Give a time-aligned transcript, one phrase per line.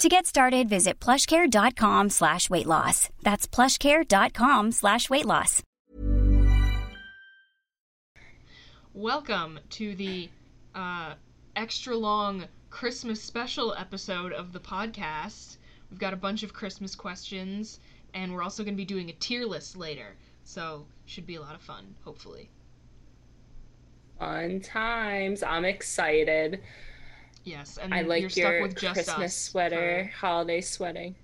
[0.00, 3.10] To get started, visit plushcare.com slash weight loss.
[3.22, 5.62] That's plushcare.com slash weight loss.
[8.94, 10.30] Welcome to the
[10.74, 11.12] uh,
[11.54, 15.58] extra long Christmas special episode of the podcast.
[15.90, 17.80] We've got a bunch of Christmas questions,
[18.14, 20.16] and we're also going to be doing a tier list later.
[20.44, 22.48] So, should be a lot of fun, hopefully.
[24.18, 25.42] Fun times.
[25.42, 26.62] I'm excited.
[27.50, 31.14] Yes, and I like you're your stuck with just Christmas us sweater, for- holiday sweating.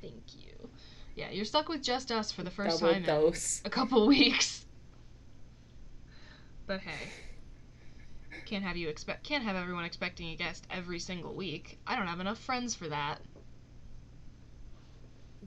[0.00, 0.68] Thank you.
[1.14, 3.60] Yeah, you're stuck with just us for the first Double time dose.
[3.60, 4.64] in a couple weeks.
[6.66, 7.08] But hey,
[8.46, 11.78] can't have you expect can't have everyone expecting a guest every single week.
[11.86, 13.20] I don't have enough friends for that.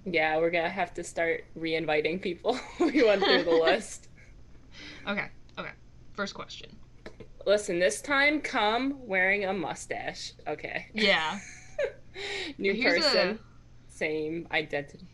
[0.05, 2.58] Yeah, we're gonna have to start re-inviting people.
[2.80, 4.08] we went through the list.
[5.08, 5.27] Okay,
[5.58, 5.71] okay.
[6.13, 6.69] First question.
[7.45, 10.33] Listen, this time come wearing a mustache.
[10.47, 10.88] Okay.
[10.93, 11.39] Yeah.
[12.57, 13.39] New Here's a- person,
[13.87, 15.05] same identity.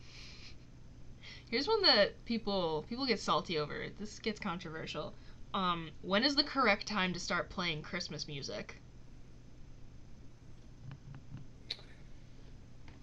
[1.50, 3.88] Here's one that people people get salty over.
[4.00, 5.14] This gets controversial.
[5.54, 8.82] Um, when is the correct time to start playing Christmas music?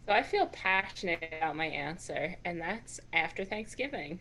[0.06, 4.18] So I feel passionate about my answer, and that's after Thanksgiving.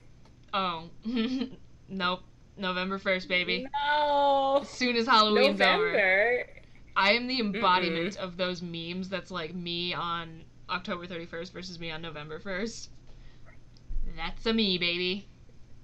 [0.53, 0.89] Oh,
[1.87, 2.23] nope.
[2.57, 3.67] November 1st, baby.
[3.87, 4.59] No.
[4.61, 5.91] As soon as Halloween's over.
[5.91, 6.45] November.
[6.95, 11.91] I am the embodiment of those memes that's like me on October 31st versus me
[11.91, 12.89] on November 1st.
[14.15, 15.27] That's a me, baby.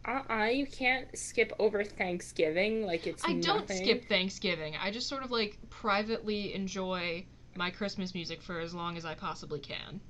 [0.05, 3.77] Uh-uh, you can't skip over Thanksgiving like it's I don't nothing.
[3.77, 4.75] skip Thanksgiving.
[4.81, 9.13] I just sort of like privately enjoy my Christmas music for as long as I
[9.13, 10.01] possibly can.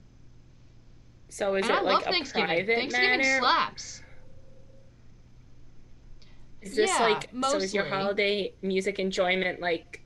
[1.30, 2.47] So is and it I like love a Thanksgiving.
[2.47, 3.40] private Thanksgiving matter?
[3.40, 4.01] slaps.
[6.63, 10.00] Is this Yeah, like so is your holiday music enjoyment like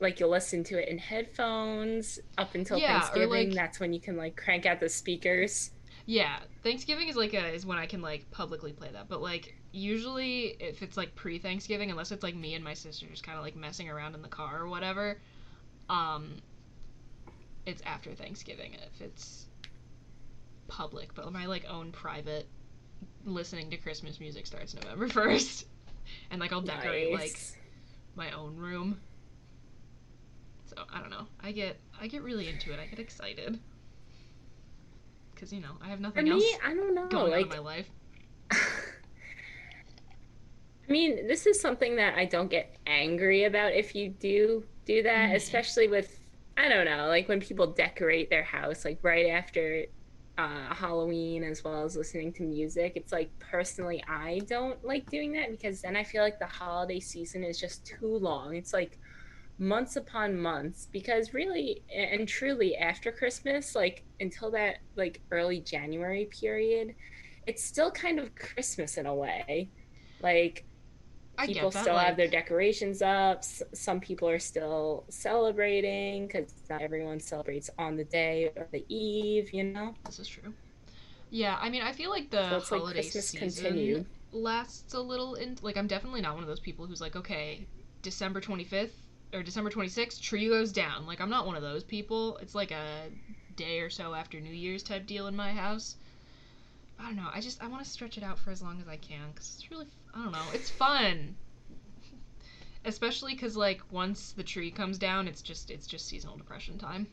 [0.00, 3.28] like you'll listen to it in headphones up until Yeah, Thanksgiving?
[3.48, 5.72] like- That's when you can like crank out the speakers.
[6.06, 9.08] Yeah, Thanksgiving is like a is when I can like publicly play that.
[9.08, 13.22] But like usually if it's like pre-Thanksgiving, unless it's like me and my sister just
[13.22, 15.20] kind of like messing around in the car or whatever,
[15.90, 16.36] um
[17.66, 19.46] it's after Thanksgiving if it's
[20.66, 22.48] public, but my like own private
[23.24, 25.64] listening to Christmas music starts November 1st.
[26.30, 27.38] And like I'll decorate like
[28.16, 29.00] my own room.
[30.66, 31.26] So, I don't know.
[31.40, 32.78] I get I get really into it.
[32.78, 33.58] I get excited.
[35.36, 37.08] Cuz you know, I have nothing me, else I don't know.
[37.08, 37.90] going on like in my life.
[40.88, 45.02] I mean, this is something that I don't get angry about if you do do
[45.04, 45.34] that, Mhm.
[45.36, 46.16] especially with
[46.56, 49.86] I don't know, like when people decorate their house like right after
[50.40, 52.94] uh, Halloween as well as listening to music.
[52.96, 56.98] It's like personally I don't like doing that because then I feel like the holiday
[56.98, 58.56] season is just too long.
[58.56, 58.98] It's like
[59.58, 66.26] months upon months because really and truly after Christmas, like until that like early January
[66.26, 66.94] period,
[67.46, 69.68] it's still kind of Christmas in a way.
[70.22, 70.64] Like
[71.38, 73.38] people that, still have their decorations up.
[73.38, 78.84] S- some people are still celebrating because not everyone celebrates on the day or the
[78.94, 79.94] eve, you know?
[80.04, 80.54] This is true.
[81.30, 84.06] Yeah, I mean, I feel like the So it's like holiday season continued.
[84.32, 85.34] lasts a little.
[85.34, 87.68] In like, I'm definitely not one of those people who's like, okay,
[88.02, 91.06] December 25th or December 26th, tree goes down.
[91.06, 92.36] Like, I'm not one of those people.
[92.38, 93.10] It's like a
[93.56, 95.96] day or so after New Year's type deal in my house.
[97.00, 97.28] I don't know.
[97.32, 99.54] I just I want to stretch it out for as long as I can because
[99.56, 100.38] it's really I don't know.
[100.52, 101.36] It's fun.
[102.84, 107.06] Especially because like once the tree comes down, it's just it's just seasonal depression time.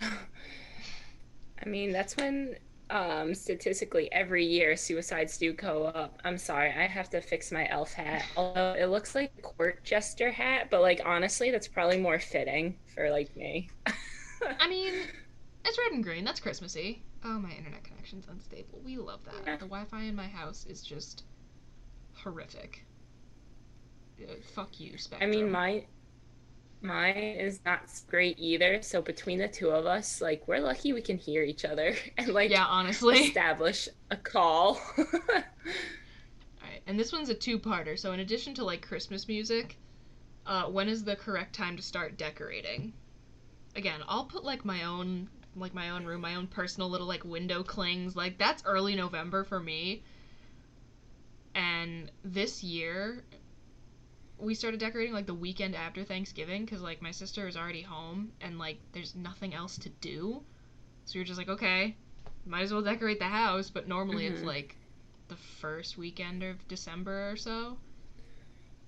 [0.02, 2.56] I mean, that's when
[2.90, 6.18] um, statistically every year suicides do go up.
[6.24, 8.24] I'm sorry, I have to fix my elf hat.
[8.36, 12.76] Although it looks like a court jester hat, but like honestly, that's probably more fitting
[12.94, 13.70] for like me.
[14.58, 14.94] I mean,
[15.64, 16.24] it's red and green.
[16.24, 17.02] That's Christmassy.
[17.24, 18.80] Oh, my internet connection's unstable.
[18.84, 19.60] We love that.
[19.60, 21.24] The Wi-Fi in my house is just
[22.14, 22.84] horrific.
[24.20, 25.84] Uh, fuck you, I mean, mine
[26.82, 28.82] mine is not great either.
[28.82, 32.28] So between the two of us, like we're lucky we can hear each other and
[32.28, 33.18] like yeah, honestly.
[33.18, 34.80] establish a call.
[34.98, 37.98] Alright, and this one's a two-parter.
[37.98, 39.76] So in addition to like Christmas music,
[40.46, 42.92] uh, when is the correct time to start decorating?
[43.76, 47.24] Again, I'll put like my own like my own room, my own personal little like
[47.24, 48.16] window clings.
[48.16, 50.02] Like that's early November for me.
[51.54, 53.24] And this year
[54.38, 58.32] we started decorating like the weekend after Thanksgiving cuz like my sister is already home
[58.40, 60.42] and like there's nothing else to do.
[61.04, 61.96] So you're just like, okay,
[62.46, 64.44] might as well decorate the house, but normally it's Mhm.
[64.44, 64.76] like
[65.28, 67.78] the first weekend of December or so.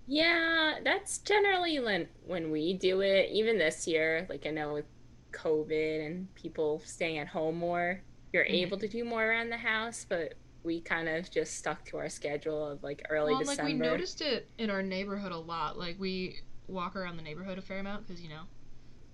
[0.06, 3.30] Yeah, that's generally when when we do it.
[3.30, 4.86] Even this year, like I know with
[5.32, 8.50] COVID and people staying at home more, you're Mhm.
[8.54, 10.34] able to do more around the house, but
[10.64, 13.72] we kind of just stuck to our schedule of like early well, and, like December.
[13.72, 15.78] we noticed it in our neighborhood a lot.
[15.78, 18.42] Like we walk around the neighborhood a fair amount because you know,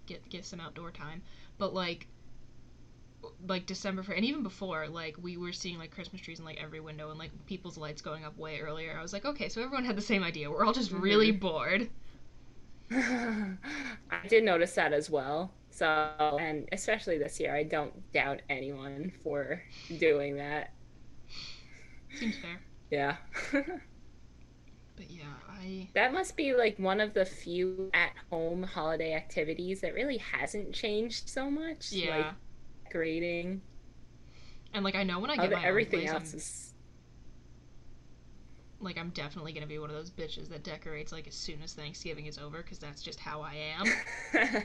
[0.06, 1.22] get get some outdoor time.
[1.58, 2.08] But like,
[3.46, 6.58] like December for and even before, like we were seeing like Christmas trees in like
[6.62, 8.96] every window and like people's lights going up way earlier.
[8.98, 10.50] I was like, okay, so everyone had the same idea.
[10.50, 11.90] We're all just really bored.
[12.90, 15.52] I did notice that as well.
[15.78, 19.62] So, and especially this year, I don't doubt anyone for
[19.98, 20.72] doing that.
[22.18, 22.60] Seems fair.
[22.90, 23.16] Yeah.
[24.96, 29.80] But yeah, I that must be like one of the few at home holiday activities
[29.82, 31.92] that really hasn't changed so much.
[31.92, 32.16] yeah.
[32.16, 32.34] Like
[32.84, 33.62] decorating.
[34.74, 36.74] and like I know when I get my own everything place, else I'm, is.
[38.80, 41.74] like I'm definitely gonna be one of those bitches that decorates like as soon as
[41.74, 44.62] Thanksgiving is over because that's just how I am.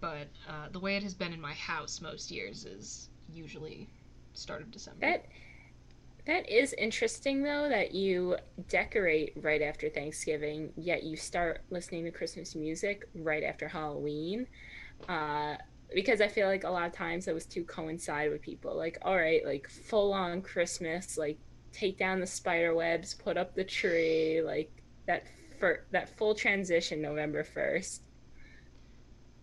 [0.00, 3.88] but uh, the way it has been in my house most years is usually
[4.34, 5.00] start of December.
[5.00, 5.26] that
[6.26, 8.36] that is interesting though that you
[8.68, 14.46] decorate right after Thanksgiving, yet you start listening to Christmas music right after Halloween.
[15.08, 15.56] Uh,
[15.94, 18.76] because I feel like a lot of times those two coincide with people.
[18.76, 21.38] Like, all right, like full on Christmas, like
[21.72, 24.70] take down the spider webs, put up the tree, like
[25.06, 25.24] that
[25.58, 28.02] for that full transition November first.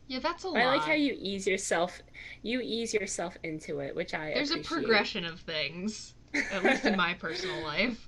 [0.07, 0.57] Yeah, that's a lot.
[0.57, 2.01] I like how you ease yourself
[2.41, 6.13] you ease yourself into it, which I There's a progression of things,
[6.51, 8.07] at least in my personal life.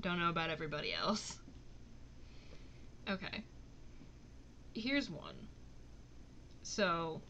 [0.00, 1.38] Don't know about everybody else.
[3.08, 3.44] Okay.
[4.74, 5.36] Here's one.
[6.62, 7.22] So,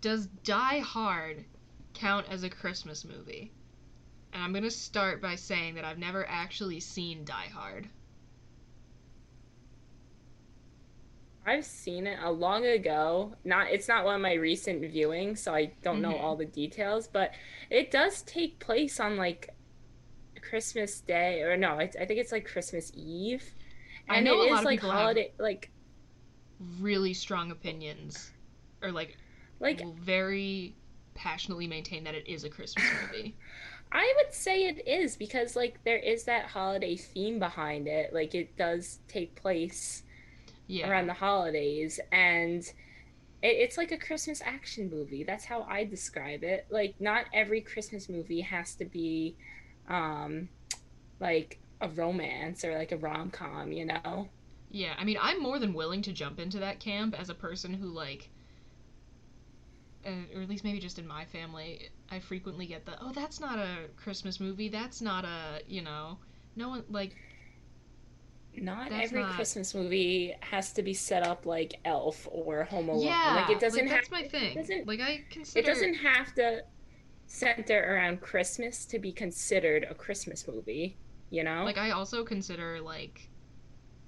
[0.00, 1.44] does Die Hard
[1.92, 3.52] count as a Christmas movie?
[4.32, 7.88] And I'm going to start by saying that I've never actually seen Die Hard.
[11.46, 13.34] I've seen it a long ago.
[13.44, 16.20] Not it's not one of my recent viewings, so I don't know Mhm.
[16.20, 17.32] all the details, but
[17.70, 19.50] it does take place on like
[20.42, 23.54] Christmas Day or no, it's, I think it's like Christmas Eve.
[24.08, 25.72] I And know it a lot of like holiday like
[26.60, 28.30] Really strong opinions.
[28.82, 29.18] Or, like,
[29.60, 30.76] like very
[31.14, 33.36] passionately maintain that it is a Christmas movie.
[33.92, 38.12] I would say it is because like there is that holiday theme behind it.
[38.12, 40.04] Like it does take place
[40.70, 40.90] Yeah.
[40.90, 42.62] around the holidays and
[43.42, 47.60] it, it's like a christmas action movie that's how i describe it like not every
[47.60, 49.36] christmas movie has to be
[49.88, 50.48] um
[51.20, 54.30] like a romance or like a rom-com you know
[54.70, 57.74] Yeah, I mean, I'm more than willing to jump into that camp as a person
[57.74, 58.30] who, like,
[60.06, 63.40] uh, or at least maybe just in my family, I frequently get the, oh, that's
[63.40, 64.68] not a Christmas movie.
[64.68, 66.18] That's not a, you know,
[66.56, 67.16] no one, like,
[68.56, 72.88] not That's every not- christmas movie has to be set up like elf or home
[72.88, 74.54] alone yeah, like it doesn't that's have my thing.
[74.56, 76.64] doesn't- like, I consider, it doesn't have to
[77.26, 80.96] center around christmas to be considered a christmas movie
[81.30, 83.28] you know like, I also consider, like,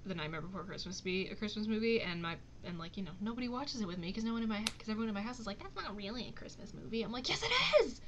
[0.07, 2.35] The Nightmare Before Christmas be a Christmas movie, and my,
[2.65, 4.89] and, like, you know, nobody watches it with me because no one in my, because
[4.89, 7.03] everyone in my house is like, that's not really a Christmas movie.
[7.05, 8.01] I'm like, yes, it is!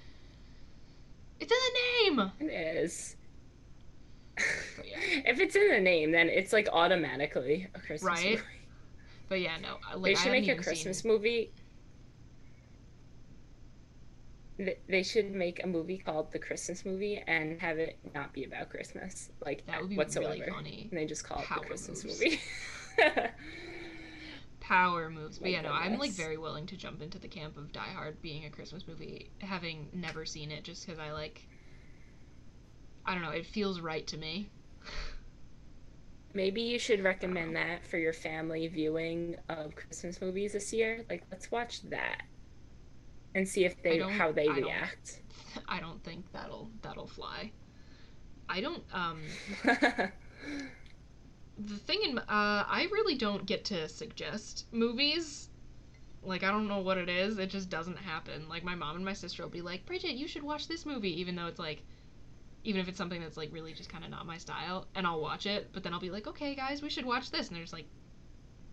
[1.38, 1.58] It's in
[2.08, 2.32] the name!
[2.40, 3.14] it is
[4.84, 4.98] yeah.
[5.26, 8.30] if it's in the name then it's like automatically a christmas Right?
[8.32, 8.42] movie
[9.28, 9.78] But yeah, no.
[9.88, 11.50] I- Like, they should make a Christmas seen- movie.
[14.58, 18.44] Th- They should make a movie called The Christmas Movie and have it not be
[18.44, 20.34] about Christmas, like That would be whatsoever.
[20.34, 20.88] really funny.
[20.90, 22.20] And they just call it Power The Christmas moves.
[22.20, 22.40] Movie.
[24.60, 25.38] Power moves.
[25.38, 27.80] But My yeah, no, I'm like very willing to jump into the camp of Die
[27.80, 31.46] Hard being a Christmas movie, having never seen it, just because I like.
[33.06, 33.30] I don't know.
[33.30, 34.50] It feels right to me.
[36.32, 41.04] Maybe you should recommend that for your family viewing of Christmas movies this year.
[41.08, 42.22] Like, let's watch that.
[43.36, 45.20] and see if they how they I don't- react.
[45.68, 47.52] I don't think that'll that'll fly.
[48.48, 49.22] I don't um
[49.64, 50.10] the
[51.86, 55.50] thing in uh I really don't get to suggest movies.
[56.22, 57.38] Like I don't know what it is.
[57.38, 58.48] It just doesn't happen.
[58.48, 61.20] Like my mom and my sister will be like, "Bridget, you should watch this movie,"
[61.20, 61.82] even though it's like
[62.64, 65.20] even if it's something that's like really just kind of not my style, and I'll
[65.20, 67.62] watch it, but then I'll be like, "Okay, guys, we should watch this." And they're
[67.64, 67.86] just like,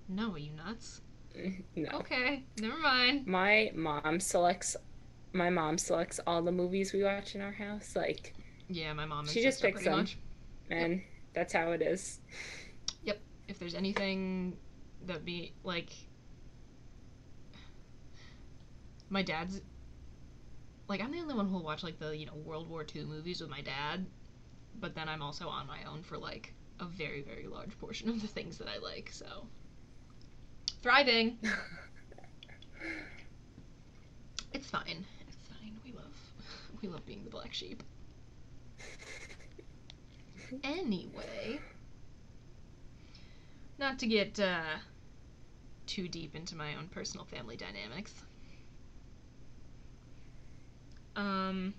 [0.07, 1.01] "No, are you nuts?"
[1.75, 1.89] no.
[1.99, 3.27] Okay, never mind.
[3.27, 4.75] My mom selects
[5.33, 8.33] my mom selects all the movies we watch in our house, like
[8.67, 9.99] Yeah, my mom She just picks them.
[9.99, 10.17] much.
[10.69, 11.01] and
[11.33, 12.19] that's how it is.
[13.03, 13.19] Yep.
[13.47, 14.57] If there's anything
[15.07, 15.91] that be like
[19.09, 19.61] my dad's
[20.91, 23.39] like I'm the only one who'll watch like the you know World War II movies
[23.39, 24.05] with my dad,
[24.81, 28.21] but then I'm also on my own for like a very very large portion of
[28.21, 29.09] the things that I like.
[29.09, 29.47] So
[30.81, 31.37] thriving.
[34.53, 35.05] it's fine.
[35.27, 35.79] It's fine.
[35.85, 36.13] We love
[36.81, 37.83] we love being the black sheep.
[40.65, 41.61] Anyway,
[43.79, 44.79] not to get uh,
[45.87, 48.13] too deep into my own personal family dynamics.
[51.51, 51.73] Um.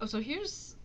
[0.00, 0.76] Oh, so here's.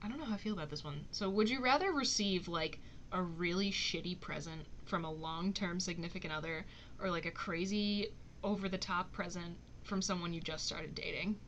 [0.00, 1.06] I don't know how I feel about this one.
[1.10, 6.32] So, would you rather receive, like, a really shitty present from a long term significant
[6.32, 6.66] other,
[7.00, 11.40] or, like, a crazy, over the top present from someone you just started dating?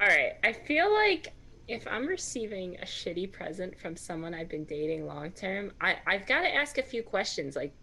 [0.00, 0.32] All right.
[0.42, 1.34] I feel like
[1.68, 6.26] if I'm receiving a shitty present from someone I've been dating long term, I I've
[6.26, 7.74] got to ask a few questions like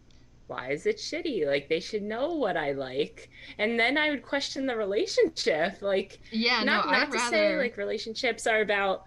[0.51, 1.48] why is it shitty?
[1.48, 3.29] Like they should know what I like.
[3.60, 5.81] And then I would question the relationship.
[5.81, 7.29] Like Yeah, not no, not I'd to rather.
[7.38, 9.05] say like relationships are about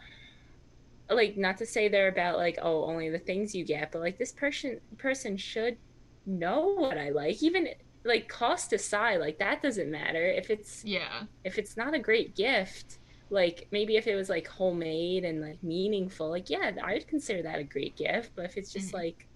[1.10, 4.18] like not to say they're about like oh only the things you get, but like
[4.18, 5.78] this person person should
[6.26, 7.42] know what I like.
[7.42, 7.68] Even
[8.04, 10.26] like cost aside, like that doesn't matter.
[10.26, 11.24] If it's yeah.
[11.44, 12.98] if it's not a great gift,
[13.30, 17.58] like maybe if it was like homemade and like meaningful, like yeah, I'd consider that
[17.60, 18.32] a great gift.
[18.36, 18.94] But if it's just Mhm.
[18.94, 19.28] like,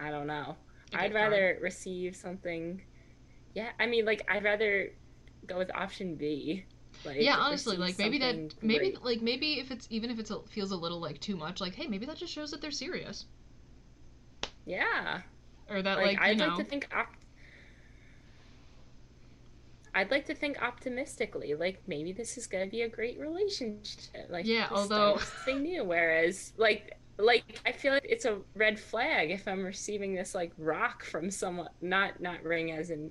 [0.00, 0.56] I don't know,
[0.94, 2.82] I'd rather receive something.
[3.54, 4.90] Yeah, I mean, like I'd rather
[5.46, 6.64] go with option B.
[7.04, 9.02] Like, yeah honestly like maybe that maybe great.
[9.02, 11.86] like maybe if it's even if it feels a little like too much like hey
[11.86, 13.26] maybe that just shows that they're serious
[14.66, 15.20] yeah.
[15.68, 17.16] or that like, like, I'd know like to think op-
[19.92, 24.28] I'd like to think optimistically, like maybe this is gonna be a great relationship.
[24.28, 25.84] Like Yeah, although- something new.
[25.84, 30.52] Whereas like like I feel like it's a red flag if I'm receiving this like
[30.58, 33.10] rock from someone not not ring as in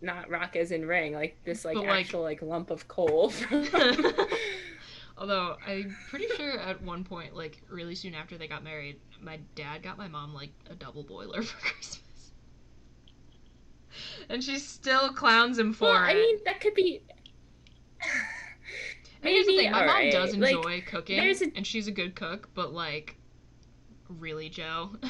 [0.00, 3.66] not rock as in ring, like this like like- actual like lump of coal from
[5.18, 9.36] although i'm pretty sure at one point like really soon after they got married my
[9.56, 12.30] dad got my mom like a double boiler for christmas.
[14.28, 17.02] And she still clowns him for Well, I mean that could be
[18.00, 21.88] And here's the maybe, thing my mom alright, does like, enjoy cooking a- and she's
[21.88, 23.16] a good cook but like
[24.08, 24.90] really joe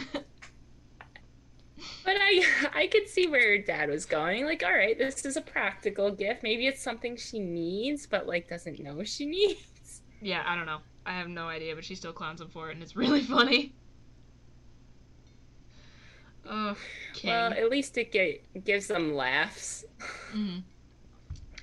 [2.04, 4.44] But I I could see where dad was going.
[4.44, 6.42] Like, all right, this is a practical gift.
[6.42, 10.00] Maybe it's something she needs, but like doesn't know she needs.
[10.20, 12.74] yeah i don't know i have no idea but she still clowns him for it
[12.74, 13.72] and it's really funny
[16.48, 16.76] oh
[17.14, 17.30] king.
[17.30, 19.84] Well, at least it get, gives them laughs.
[20.32, 20.62] Mhm.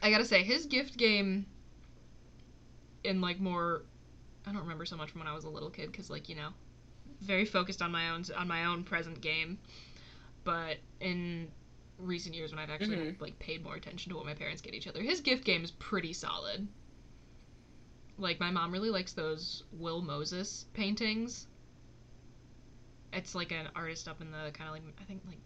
[0.02, 1.46] I gotta say, his gift game
[3.04, 3.84] in like more
[4.48, 6.36] I don't remember so much from when I was a little kid because like, you
[6.36, 6.50] know,
[7.26, 9.58] very focused on my own on my own present game.
[10.44, 11.52] But in
[11.98, 13.22] recent years when I've actually Mhm.
[13.22, 15.72] like paid more attention to what my parents get each other, his gift game is
[15.72, 16.68] pretty solid.
[18.18, 21.48] Like my mom really likes those Will Moses paintings.
[23.12, 25.40] It's like an artist up in the kind of like I think like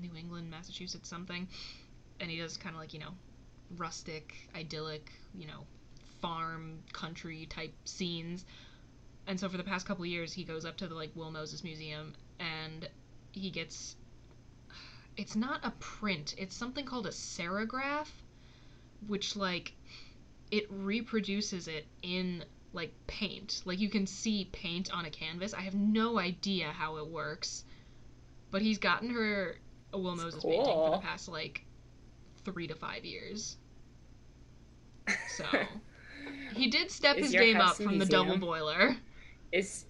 [0.00, 1.48] New England, Massachusetts something,
[2.20, 3.14] and he does kind of like you know
[3.76, 5.66] rustic, idyllic, you know,
[6.20, 8.44] farm country type scenes.
[9.26, 11.62] And so for the past couple years, he goes up to the like Will Moses
[11.64, 12.88] Museum and
[13.32, 13.96] he gets
[15.16, 18.08] it's not a print, it's something called a serigraph,
[19.06, 19.74] which like
[20.50, 23.62] it reproduces it in like paint.
[23.64, 25.54] Like you can see paint on a canvas.
[25.54, 27.64] I have no idea how it works.
[28.50, 29.56] But he's gotten her
[29.92, 31.64] a Will That's Moses painting for the past like
[32.44, 33.56] three to five years.
[35.36, 35.44] So
[36.54, 38.96] he did step Is his game up from the double boiler.
[39.52, 39.86] Is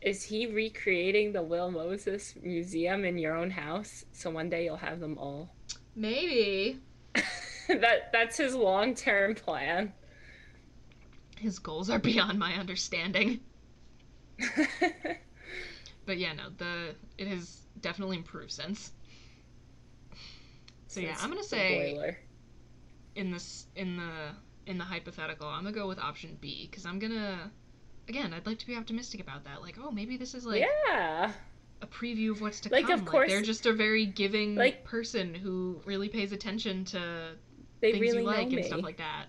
[0.00, 4.04] is he recreating the Will Moses Museum in your own house?
[4.12, 5.50] So one day you'll have them all.
[5.94, 6.80] Maybe
[7.68, 9.92] that that's his long term plan.
[11.38, 13.40] his goals are beyond my understanding.
[16.06, 18.92] But yeah, no, the it has definitely improved since.
[20.88, 22.18] So yeah, I'm gonna say boiler.
[23.14, 24.34] in this in the
[24.66, 27.52] in the hypothetical, I'm gonna go with option B because I'm gonna
[28.10, 29.62] again, I'd like to be optimistic about that.
[29.62, 31.32] Like, oh, maybe this is like yeah.
[31.80, 32.76] a preview of what's to come.
[32.76, 33.00] Like, come.
[33.00, 37.32] of course- they're just a very giving like- person who really pays attention to
[37.80, 38.62] They things really you like and me.
[38.64, 39.26] stuff like that.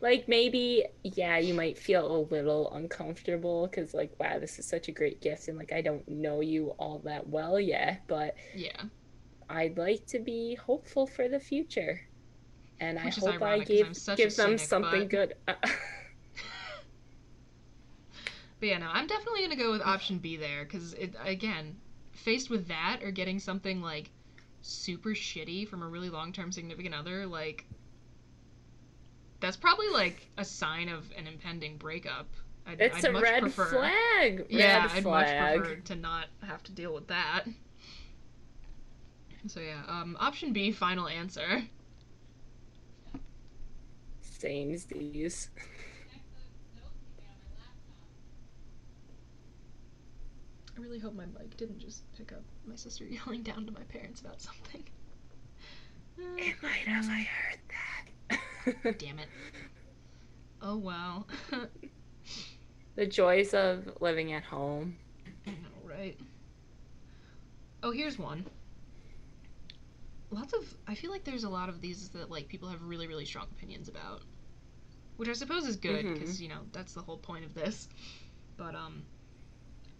[0.00, 4.88] like maybe yeah you might feel a little uncomfortable because like wow this is such
[4.88, 8.82] a great gift and like i don't know you all that well yet but Yeah,
[9.48, 12.00] i'd like to be hopeful for the future
[12.80, 15.34] and Which i hope i ironic 'cause I'm gave give them something but- good
[18.62, 21.74] but yeah, no, I'm definitely gonna go with option B there because it again,
[22.12, 24.08] faced with that or getting something like
[24.60, 27.64] super shitty from a really long term significant other, like
[29.40, 32.28] that's probably like a sign of an impending breakup.
[32.64, 36.26] I'd, it's I'd a much red prefer, flag Yeah, red I'd much prefer to not
[36.46, 37.42] have to deal with that.
[39.48, 41.64] So yeah, um, option B, final answer.
[44.20, 45.50] same as these
[50.76, 53.82] I really hope my mic didn't just pick up my sister yelling down to my
[53.82, 54.82] parents about something.
[56.38, 59.28] it might have i heard that Damn it.
[60.60, 61.26] Oh well.
[62.94, 64.96] the joys of living at home
[65.46, 66.16] I know, right?
[67.82, 68.44] Oh, here's one.
[70.30, 70.74] Lots of.
[70.86, 73.46] I feel like there's a lot of these that like people have really, really strong
[73.50, 74.22] opinions about,
[75.16, 77.88] which I suppose is good because you know that's the whole point of this.
[78.56, 79.02] But um,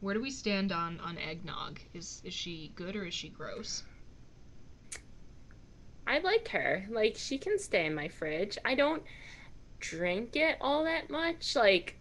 [0.02, 1.78] where do we stand on on eggnog?
[1.94, 3.84] Is is she good or is she gross?
[6.06, 6.84] I like her.
[6.90, 8.58] Like she can stay in my fridge.
[8.64, 9.04] I don't
[9.78, 11.54] drink it all that much.
[11.54, 11.96] Like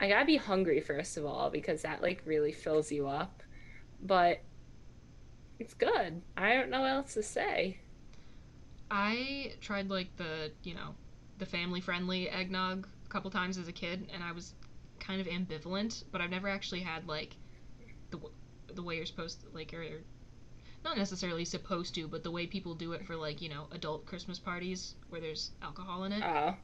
[0.00, 3.42] I gotta be hungry first of all because that like really fills you up.
[4.00, 4.40] But
[5.58, 6.22] it's good.
[6.36, 7.78] I don't know what else to say.
[8.88, 10.94] I tried like the you know
[11.38, 14.54] the family friendly eggnog a couple times as a kid, and I was
[15.02, 16.04] kind of ambivalent.
[16.10, 17.36] But I've never actually had like
[18.10, 18.18] the
[18.74, 19.84] the way you're supposed to like or
[20.84, 24.06] not necessarily supposed to, but the way people do it for like you know adult
[24.06, 26.22] Christmas parties where there's alcohol in it.
[26.24, 26.54] Oh,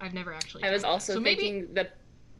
[0.00, 0.64] I've never actually.
[0.64, 1.88] I was also so maybe thinking the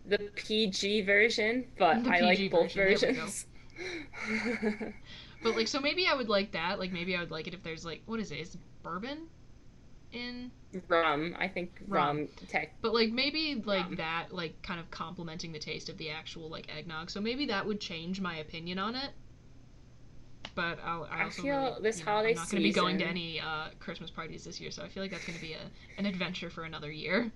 [0.07, 3.47] the PG version, but The I like PG both version, versions.
[5.43, 6.79] But like, so maybe I would like that.
[6.79, 8.41] Like, maybe I would like it if there's like, what is it?
[8.41, 9.29] Is it bourbon
[10.13, 10.51] in?
[10.89, 12.19] rum, I think Rum.
[12.19, 12.75] rum tech.
[12.81, 13.97] But like maybe like Rum.
[13.97, 17.11] that, like kind of complementing the taste of the actual like eggnog.
[17.11, 19.11] So maybe that would change my opinion on it.
[20.55, 22.69] But I'll, I I also feel really, this you know, holiday I'm not going to
[22.69, 25.39] be going to any uh, Christmas parties this year, so I feel like that's going
[25.39, 27.31] to be a, an adventure for another year.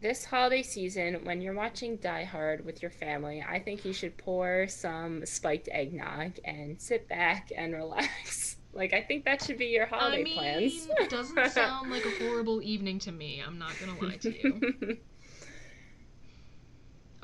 [0.00, 4.16] This holiday season, when you're watching Die Hard with your family, I think you should
[4.18, 8.56] pour some spiked eggnog and sit back and relax.
[8.74, 10.88] Like, I think that should be your holiday I mean, plans.
[10.98, 13.42] it doesn't sound like a horrible evening to me.
[13.46, 14.98] I'm not going to lie to you.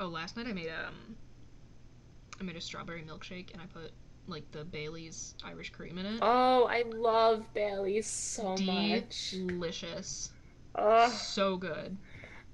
[0.01, 1.15] Oh, last night I made um
[2.39, 3.91] I made a strawberry milkshake and I put
[4.27, 6.19] like the Bailey's Irish cream in it.
[6.21, 9.31] oh, I love Bailey's so much.
[9.31, 10.31] Delicious.
[10.75, 11.97] Oh, So good.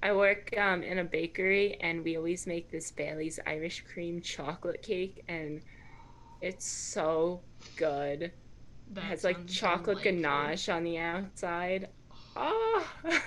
[0.02, 4.82] I work um, in a bakery, and we always make this Bailey's Irish cream chocolate
[4.82, 5.60] cake, and
[6.40, 7.40] it's so
[7.76, 8.32] good.
[8.88, 10.02] It That has like chocolate delightful.
[10.02, 11.88] ganache on the outside.
[12.36, 12.86] Oh,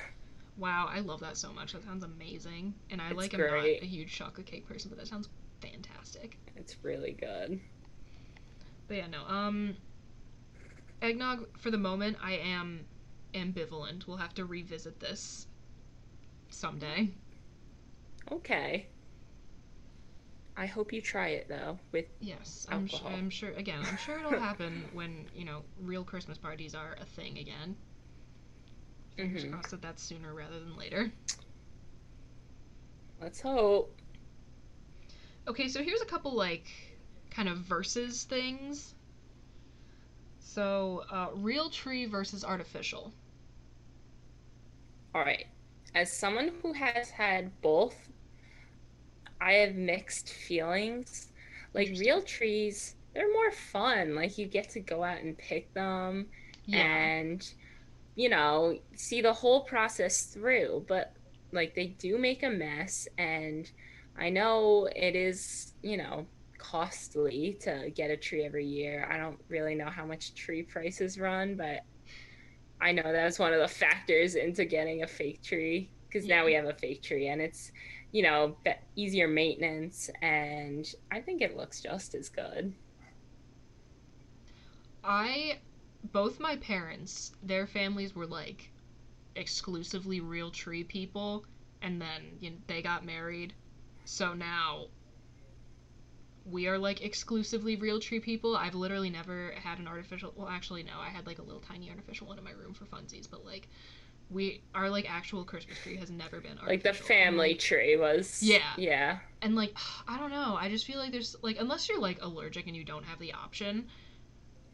[0.58, 1.72] Wow, I love that so much.
[1.74, 2.76] That sounds amazing.
[2.90, 5.30] And I It's like am not a huge chocolate cake person, but that sounds
[5.62, 6.38] fantastic.
[6.56, 7.60] it's really good.
[8.88, 9.26] But yeah, no.
[9.26, 9.78] Um
[11.02, 12.86] eggnog for the moment I am
[13.34, 14.08] ambivalent.
[14.08, 15.48] We'll have to revisit this
[16.50, 17.10] someday.
[18.32, 18.90] Okay.
[20.60, 21.80] I hope you try it though.
[21.92, 23.52] With Yes, I'm, sh- I'm sure.
[23.52, 27.78] Again, I'm sure it'll happen when you know real Christmas parties are a thing again.
[29.16, 29.52] Fingers Mhm.
[29.52, 31.12] crossed that that's sooner rather than later.
[33.22, 33.98] let's hope.
[35.48, 36.68] Okay, so here's a couple like
[37.32, 38.96] kind of versus things.
[40.40, 43.14] So, uh, real tree versus artificial.
[45.16, 45.48] All right.
[45.96, 48.09] As someone who has had both,
[49.42, 51.32] I have mixed feelings.
[51.74, 54.16] Like real trees, they're more fun.
[54.16, 56.28] Like you get to go out and pick them
[56.66, 56.88] Yeah.
[56.88, 57.44] and
[58.16, 61.14] you know, see the whole process through, but
[61.52, 63.72] like they do make a mess and
[64.18, 69.08] I know it is, you know, costly to get a tree every year.
[69.10, 71.82] I don't really know how much tree prices run, but
[72.82, 76.54] I know that's one of the factors into getting a fake tree because now we
[76.54, 77.72] have a fake tree and it's,
[78.12, 78.56] you know,
[78.96, 82.74] easier maintenance and I think it looks just as good.
[85.04, 85.60] I
[86.12, 88.72] both my parents, their families were like
[89.36, 91.46] exclusively real tree people
[91.82, 93.54] and then you know, they got married.
[94.06, 94.88] So now
[96.46, 98.56] we are like exclusively real tree people.
[98.56, 100.34] I've literally never had an artificial.
[100.36, 101.00] Well, actually, no.
[101.00, 103.68] I had like a little tiny artificial one in my room for funsies, but like
[104.30, 106.58] we our like actual Christmas tree has never been.
[106.66, 108.42] Like the family tree was.
[108.44, 108.74] Yeah.
[108.78, 109.20] Yeah.
[109.42, 109.76] And like
[110.08, 110.56] I don't know.
[110.60, 113.34] I just feel like there's like unless you're like allergic and you don't have the
[113.34, 113.88] option,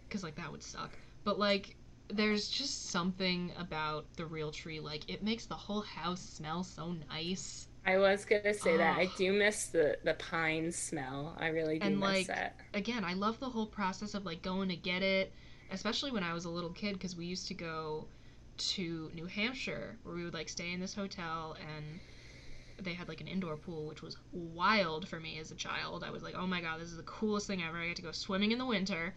[0.08, 0.98] because like that would suck.
[1.24, 1.76] But like
[2.10, 4.80] there's just something about the real tree.
[4.80, 7.68] Like it makes the whole house smell so nice.
[7.86, 11.36] I was gonna say that I do miss the the pine smell.
[11.40, 12.56] I really do And, miss like, that.
[12.74, 15.34] again, I love the whole process of like going to get it,
[15.72, 18.08] especially when I was a little kid because we used to go
[18.58, 22.00] to New Hampshire where we would like stay in this hotel and
[22.82, 26.04] they had like an indoor pool which was wild for me as a child.
[26.04, 27.78] I was like, "Oh my god, this is the coolest thing ever.
[27.78, 29.16] I get to go swimming in the winter."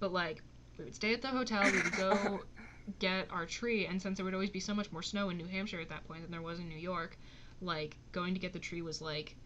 [0.00, 0.42] But like
[0.78, 2.40] we would stay at the hotel, we would go
[2.98, 5.46] get our tree and since there would always be so much more snow in New
[5.46, 7.18] Hampshire at that point than there was in New York,
[7.60, 9.36] like going to get the tree was like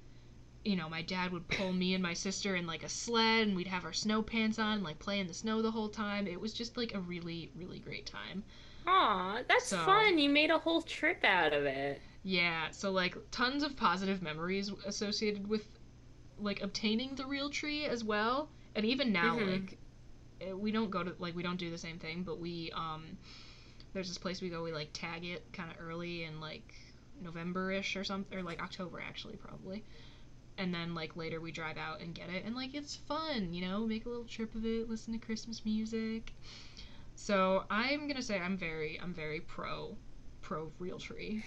[0.65, 3.57] you know, my dad would pull me and my sister in like a sled and
[3.57, 6.27] we'd have our snow pants on and like play in the snow the whole time.
[6.27, 8.45] It was just like a really, really great time.
[8.87, 10.19] Aw, that's So- fun.
[10.19, 12.01] You made a whole trip out of it.
[12.25, 15.67] Yeah, so like tons of positive memories associated with
[16.39, 18.49] like obtaining the real tree as well.
[18.75, 19.51] And even now, Mhm.
[19.53, 19.79] like
[20.41, 23.19] eh, we don't go to like we don't do the same thing, but we um
[23.93, 26.75] there's this place we go, we like tag it kind of early in like
[27.21, 29.85] November-ish or something, or like October actually probably.
[30.59, 33.63] And then like later we drive out and get it, and like it's fun, you
[33.67, 36.33] know, make a little trip of it, listen to Christmas music.
[37.15, 39.97] So I'm gonna say I'm very I'm very pro
[40.41, 41.45] pro real tree.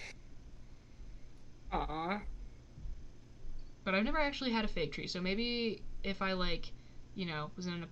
[1.72, 2.20] Aw.
[3.84, 5.06] but I've never actually had a fake tree.
[5.06, 6.72] So maybe if I like,
[7.14, 7.86] you know, was in an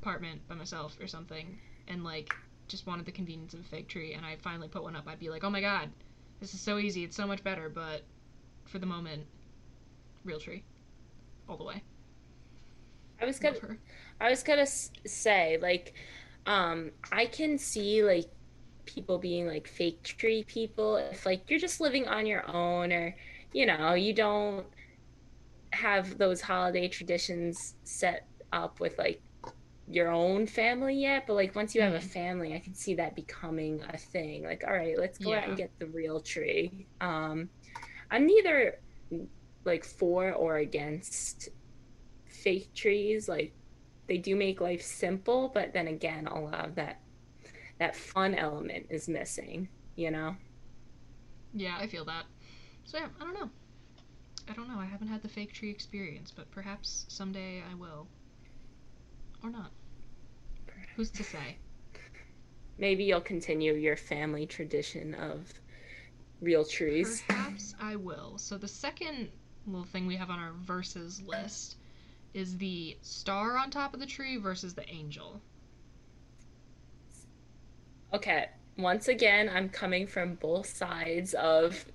[0.00, 1.58] apartment by myself or something
[1.88, 2.34] and like
[2.68, 5.18] just wanted the convenience of a fake tree and I finally put one up, I'd
[5.20, 5.90] be like, "Oh my god,
[6.40, 7.04] this is so easy.
[7.04, 8.02] It's so much better." But
[8.64, 9.26] for the moment,
[10.24, 10.64] real tree.
[11.48, 11.82] All the way.
[13.20, 13.56] I was gonna
[14.20, 15.94] I was gonna say like,
[16.46, 18.26] um, I can see like
[18.86, 20.96] people being like fake tree people.
[20.96, 23.16] If like you're just living on your own or
[23.52, 24.66] you know you don't
[25.72, 29.22] have those holiday traditions set up with like
[29.88, 32.10] your own family yet but like once you have a Mhm.
[32.10, 34.44] family i can see that becoming a thing.
[34.44, 36.88] Like all right let's go out and get the real tree.
[37.00, 37.50] Um
[38.10, 38.74] i'm neither
[39.64, 41.48] like for or against
[42.28, 43.54] fake trees like
[44.08, 47.00] they do make life simple but then again a lot of that
[47.78, 50.36] that fun element is missing you know
[51.54, 52.24] Yeah, I feel that.
[52.84, 53.50] So yeah, I don't know.
[54.48, 54.78] I don't know.
[54.78, 58.06] I haven't had the fake tree experience, but perhaps someday I will.
[59.42, 59.70] Or not.
[60.96, 61.56] Who's to say?
[62.78, 65.52] maybe you'll continue your family tradition of
[66.40, 68.38] real trees Perhaps I will.
[68.38, 69.30] So the second
[69.66, 71.76] little thing we have on our versus list
[72.36, 75.40] is the star on top of the tree versus the angel.
[78.12, 81.86] okay once again i'm coming from both sides of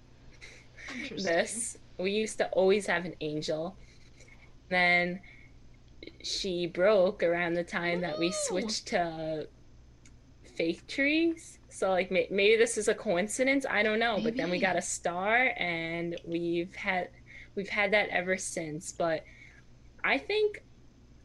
[1.18, 1.78] this.
[1.98, 3.76] We used to always have an angel.
[4.70, 5.22] Then
[6.24, 9.48] she broke around the time that we switched to
[10.56, 11.60] fake trees.
[11.70, 14.76] So like may- maybe this is a coincidence i don't know but then we got
[14.76, 17.10] a star and we've had
[17.56, 19.24] we've had that ever since but
[20.04, 20.64] i think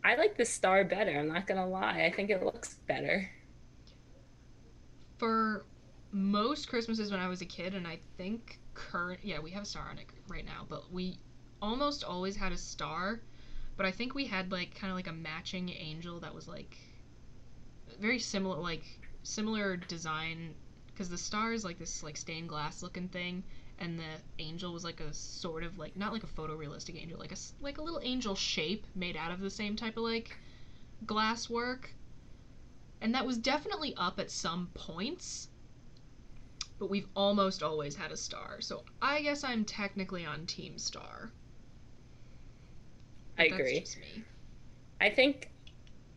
[0.04, 3.30] i like the star better i'm not gonna lie i think it looks better
[5.18, 5.64] For
[6.12, 9.66] most Christmases when I was a kid, and I think current, yeah, we have a
[9.66, 11.18] star on it right now, but we
[11.60, 13.20] almost always had a star.
[13.76, 16.76] But I think we had like kind of like a matching angel that was like
[18.00, 18.84] very similar, like
[19.22, 20.54] similar design,
[20.86, 23.44] because the star is like this like stained glass looking thing,
[23.78, 27.32] and the angel was like a sort of like not like a photorealistic angel, like
[27.32, 30.36] a like a little angel shape made out of the same type of like
[31.06, 31.94] glass work.
[33.00, 35.48] And that was definitely up at some points,
[36.78, 38.60] but we've almost always had a star.
[38.60, 41.32] So I guess I'm technically on Team Star.
[43.38, 43.86] i That's agree.
[45.00, 45.50] I think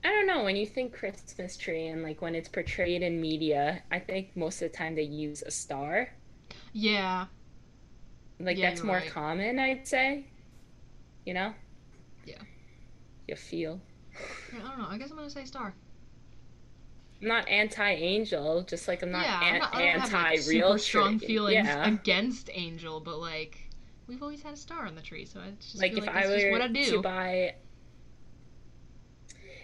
[0.04, 3.84] I don't know when you think Christmas tree and like when it's portrayed in media,
[3.92, 6.10] I think most of the time they use a star.
[6.74, 7.28] Yeah,
[8.40, 9.10] Like Yeah, that's more right.
[9.12, 10.26] common, I'd say.
[11.26, 11.54] You know?
[12.26, 12.42] Yeah.
[13.28, 13.80] You feel.
[14.54, 14.88] Yeah, I don't know.
[14.90, 15.74] I guess I'm gonna say Star.
[17.22, 20.24] I'm not anti-angel, just like I'm not, yeah, an- I'm not, I don't have, like,
[20.38, 21.88] anti-real super strong feelings Yeah.
[21.90, 23.58] against Angel, but like
[24.08, 26.28] we've always had a star on the tree, so I just like if like I
[26.28, 26.86] were what I do.
[26.92, 27.56] to buy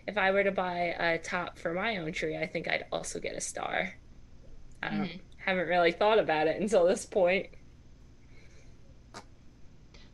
[0.08, 3.20] if I were to buy a top for my own tree, I think I'd also
[3.20, 3.94] get a star.
[4.84, 5.20] I don't Mhm.
[5.38, 7.48] haven't really thought about it until this point.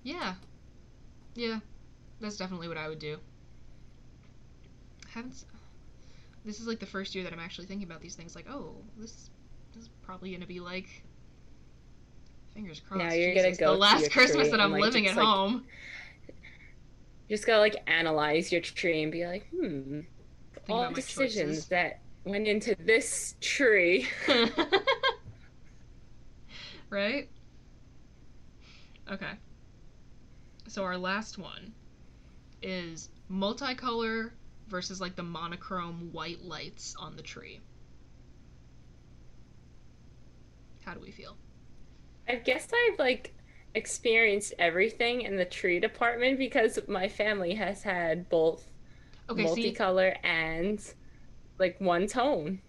[0.03, 0.35] Yeah.
[1.35, 1.59] Yeah.
[2.19, 3.17] That's definitely what I would do.
[5.13, 5.31] Haven't.
[5.31, 5.45] s-
[6.45, 8.35] This is like the first year that I'm actually thinking about these things.
[8.35, 9.29] Like, oh, this,
[9.73, 11.03] this is probably gonna be like.
[12.53, 13.03] Fingers crossed.
[13.03, 15.65] Now you're gonna go the last Christmas that I'm like, living at like, home.
[17.27, 20.01] You just gotta like analyze your tree and be like, hmm,
[20.69, 21.67] all about decisions choices.
[21.67, 24.07] that went into this tree.
[26.89, 27.29] right?
[29.09, 29.31] Okay.
[30.71, 31.73] So our last one
[32.61, 34.31] is multicolor
[34.69, 37.59] versus like the monochrome white lights on the tree.
[40.85, 41.35] How do we feel?
[42.25, 43.35] I guess I've like
[43.75, 48.69] experienced everything in the tree department because my family has had both
[49.29, 50.81] Okay, see, multicolor and
[51.59, 52.61] like one tone.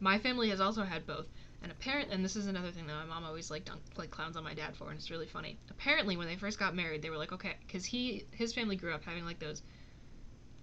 [0.00, 1.28] my family has also had both.
[1.62, 4.36] And apparent, and this is another thing that my mom always like dunk, like clowns
[4.36, 5.58] on my dad for, and it's really funny.
[5.70, 8.92] Apparently, when they first got married, they were like, okay, because he his family grew
[8.92, 9.62] up having like those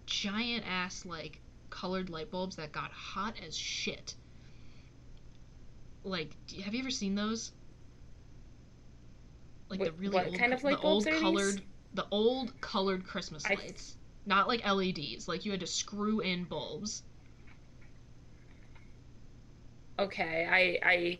[0.06, 4.16] giant ass like colored light bulbs that got hot as shit.
[6.04, 7.52] Like, do- have you ever seen those?
[9.68, 11.20] Like the really old, kind of the old these?
[11.20, 11.62] colored,
[11.94, 15.28] the old colored Christmas I- lights, not like LEDs.
[15.28, 17.04] Like you had to screw in bulbs.
[20.00, 21.20] Okay, I I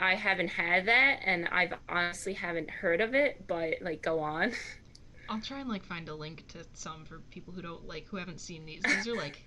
[0.00, 4.52] I haven't had that and I've honestly haven't heard of it, but like go on.
[5.28, 8.16] I'll try and like find a link to some for people who don't like who
[8.16, 8.82] haven't seen these.
[8.82, 9.42] These are like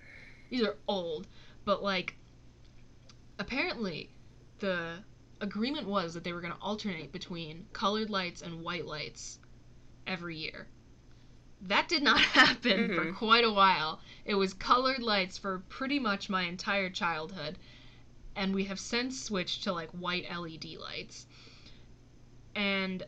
[0.49, 1.27] these are old,
[1.65, 2.15] but like
[3.39, 4.09] apparently
[4.59, 5.03] the
[5.41, 9.39] agreement was that they were going to alternate between colored lights and white lights
[10.07, 10.67] every year.
[11.61, 13.15] That did not happen for Mhm.
[13.15, 13.99] quite a while.
[14.25, 17.57] It was colored lights for pretty much my entire childhood.
[18.35, 21.27] And we have since switched to like white LED lights.
[22.55, 23.03] And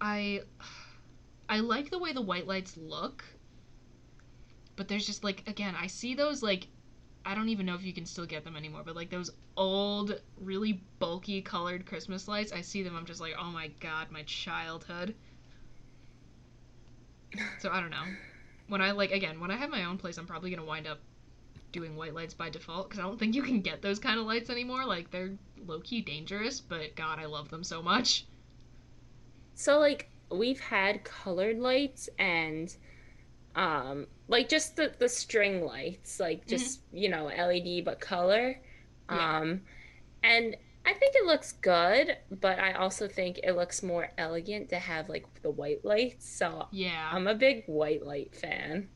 [0.00, 0.42] I
[1.50, 3.24] I like the way the white lights look.
[4.76, 6.68] But there's just like again, I see those like
[7.24, 10.18] I don't even know if you can still get them anymore, but like those old,
[10.40, 14.22] really bulky colored Christmas lights, I see them, I'm just like, oh my god, my
[14.22, 15.14] childhood.
[17.58, 18.04] So I don't know.
[18.68, 21.00] When I like again, when I have my own place, I'm probably gonna wind up
[21.72, 24.26] doing white lights by default because I don't think you can get those kind of
[24.26, 24.84] lights anymore.
[24.86, 28.26] Like they're low key dangerous, but God, I love them so much.
[29.54, 32.74] So like we've had colored lights and
[33.54, 38.60] um like just the the string lights, like just, you know, LED but color.
[39.10, 39.38] Yeah.
[39.38, 39.62] Um
[40.22, 44.78] and I think it looks good, but I also think it looks more elegant to
[44.78, 46.28] have like the white lights.
[46.28, 48.88] So Yeah, I'm a big white light fan.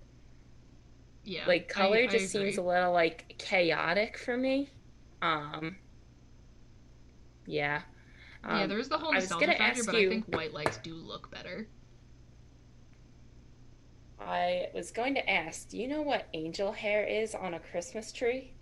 [1.25, 1.47] Yeah.
[1.47, 2.53] Like color I just agree.
[2.53, 4.71] seems a little like chaotic for me.
[5.23, 5.77] Um
[7.47, 7.83] yeah.
[8.47, 10.27] yeah, Um, there is the whole I was nostalgia gonna factor, ask but I think
[10.27, 11.69] white lights do look better.
[14.21, 18.13] I was going to ask, do you know what angel hair is on a Christmas
[18.13, 18.55] tree?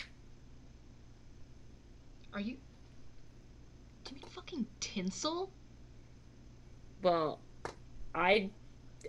[2.33, 2.57] Are you?
[4.05, 5.53] Do you mean fucking tinsel?
[7.03, 7.41] Well,
[8.15, 8.51] I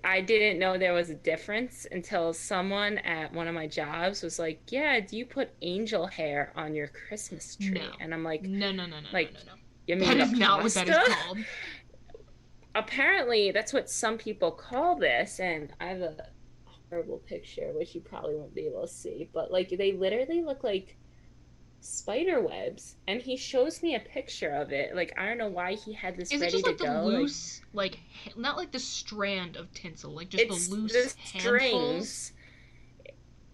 [0.04, 4.40] I didn't know there was a difference until someone at one of my jobs was
[4.40, 7.92] like, "Yeah, do you put angel hair on your Christmas tree?" No.
[8.00, 9.62] And I'm like, No, no, no, no, Like, no, no, no.
[9.88, 11.38] "You mean That is not what that is called.
[12.76, 16.30] Apparently, that's what some people call this, and I have a
[16.90, 20.64] horrible picture which you probably won't be able to see, but like they literally look
[20.64, 20.98] like
[21.84, 25.74] spider webs and he shows me a picture of it like i don't know why
[25.74, 28.00] he had this Is it just like to the go like- loose, like,
[28.38, 32.34] not like the strand of tinsel, like just it's the loose the strings.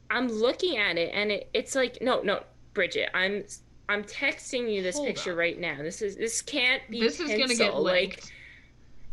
[0.09, 3.43] I'm looking at it and it, it's like no no Bridget I'm
[3.89, 5.37] I'm texting you this Hold picture up.
[5.37, 5.77] right now.
[5.81, 7.81] This is this can't be This is gonna get tinsel.
[7.83, 8.23] like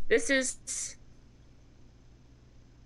[0.09, 0.95] this is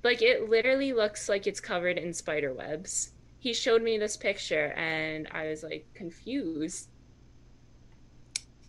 [0.04, 3.12] like it literally looks like it's covered in spider webs.
[3.40, 6.90] He showed me this picture and I was like confused.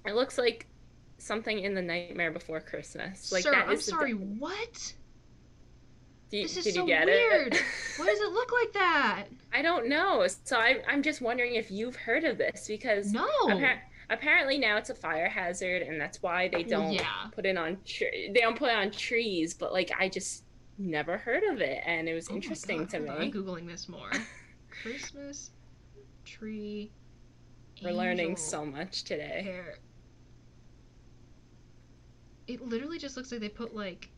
[0.07, 0.67] It looks like
[1.19, 3.31] something in the Nightmare Before Christmas.
[3.33, 4.13] Like Sir, that I'm is the- sorry.
[4.13, 4.95] What?
[6.31, 7.55] Do you- This is did so you get weird.
[7.55, 7.63] it?
[7.97, 9.25] Why does it look like that?
[9.53, 10.27] I don't know.
[10.45, 13.27] So I, I'm just wondering if you've heard of this because No.
[13.47, 17.27] appar- apparently now it's a fire hazard, and that's why they don't yeah.
[17.33, 17.79] put it on.
[17.85, 19.53] Tre- they don't put it on trees.
[19.55, 20.45] But like, I just
[20.79, 23.11] never heard of it, and it was Oh interesting to me.
[23.11, 24.11] I'm googling this more.
[24.83, 25.51] Christmas
[26.25, 26.91] tree.
[27.83, 29.43] We're learning so much today.
[29.43, 29.79] hair.
[32.47, 34.11] It literally just looks like they put like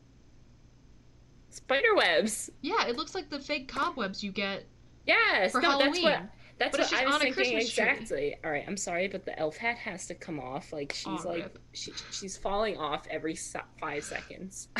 [1.49, 2.49] spider webs.
[2.61, 4.65] Yeah, it looks like the fake cobwebs you get
[5.05, 6.03] Yes, for no, Halloween.
[6.03, 8.35] that's what that's But what I was thinking exactly.
[8.43, 10.71] All right, I'm sorry, but the elf hat has to come off.
[10.73, 13.35] Like she's Aw, like she, she's falling off every
[13.79, 14.67] five seconds.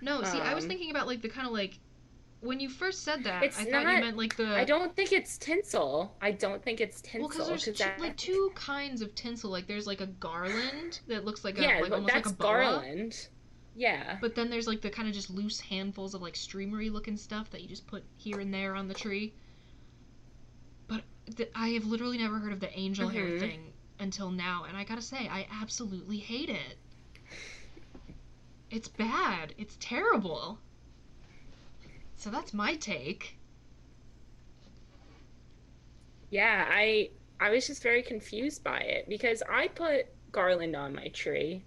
[0.00, 1.78] No, see, I was Um, thinking about like the kind of like
[2.40, 4.94] when you first said that, It's I thought not- you meant like the I don't
[4.94, 6.16] think it's tinsel.
[6.20, 7.20] I don't think it's tinsel.
[7.20, 9.50] well, because there's two, that- like two kinds of tinsel.
[9.50, 12.38] Like there's like a garland that looks like a yeah, like almost that's like a
[12.38, 12.52] boa.
[12.52, 13.28] garland.
[13.74, 14.18] Yeah.
[14.20, 17.50] But then there's like the kind of just loose handfuls of like streamery looking stuff
[17.50, 19.34] that you just put here and there on the tree.
[20.88, 21.02] But
[21.36, 23.40] th- I have literally never heard of the angel hair Mhm.
[23.40, 26.78] thing until now, and I gotta say, I absolutely hate it.
[28.70, 29.54] It's bad.
[29.58, 30.58] It's terrible.
[32.18, 33.38] So that's my take.
[36.30, 41.08] Yeah, I I was just very confused by it because I put garland on my
[41.08, 41.66] tree,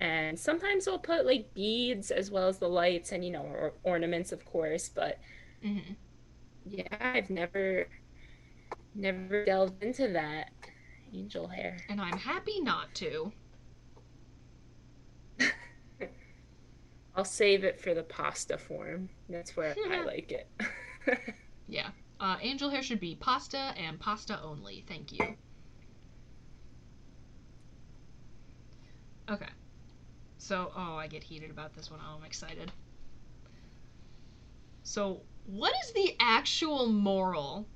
[0.00, 3.74] and sometimes I'll put like beads as well as the lights and you know or,
[3.84, 4.88] ornaments, of course.
[4.88, 5.20] But
[5.62, 5.96] hmm
[6.64, 7.88] yeah, I've never
[8.94, 10.50] never delved into that
[11.12, 11.84] angel hair.
[11.88, 13.32] And I'm happy not to.
[17.14, 19.08] I'll save it for the pasta form.
[19.28, 20.48] That's where I like it.
[21.68, 21.88] Yeah.
[22.20, 24.84] Uh, angel hair should be pasta and pasta only.
[24.86, 25.36] Thank you.
[29.30, 29.48] Okay.
[30.36, 32.00] So, oh, I get heated about this one.
[32.06, 32.70] Oh, I'm excited.
[34.82, 37.66] So, what is the actual moral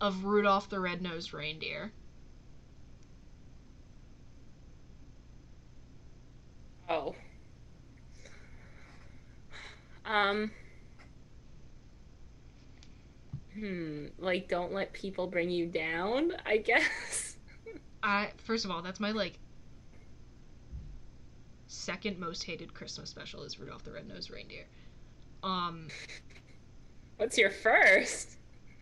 [0.00, 1.92] of Rudolph the Red-Nosed Reindeer?
[6.88, 7.14] oh.
[10.06, 10.50] Um.
[13.54, 14.06] Hmm.
[14.18, 16.32] Like, don't let people bring you down.
[16.44, 17.36] I guess.
[18.02, 19.38] I first of all, that's my like
[21.66, 24.64] second most hated Christmas special is Rudolph the Red-Nosed Reindeer.
[25.42, 25.88] Um,
[27.16, 28.36] What's your first?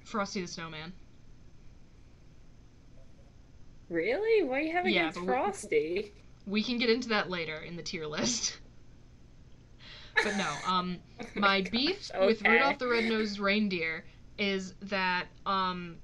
[0.04, 0.92] Frosty the Snowman.
[3.88, 4.42] Really?
[4.46, 6.12] Why do you having Yeah, but we- Frosty?
[6.46, 8.58] We can get into that later in the tier list.
[10.22, 12.50] But no, um, Oh my gosh, beef with okay.
[12.50, 14.04] Rudolph the Red-Nosed Reindeer
[14.38, 15.96] is that um,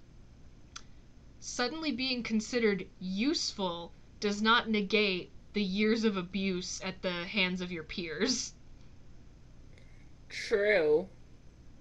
[1.40, 7.72] suddenly being considered useful does not negate the years of abuse at the hands of
[7.72, 8.52] your peers.
[10.28, 11.08] True.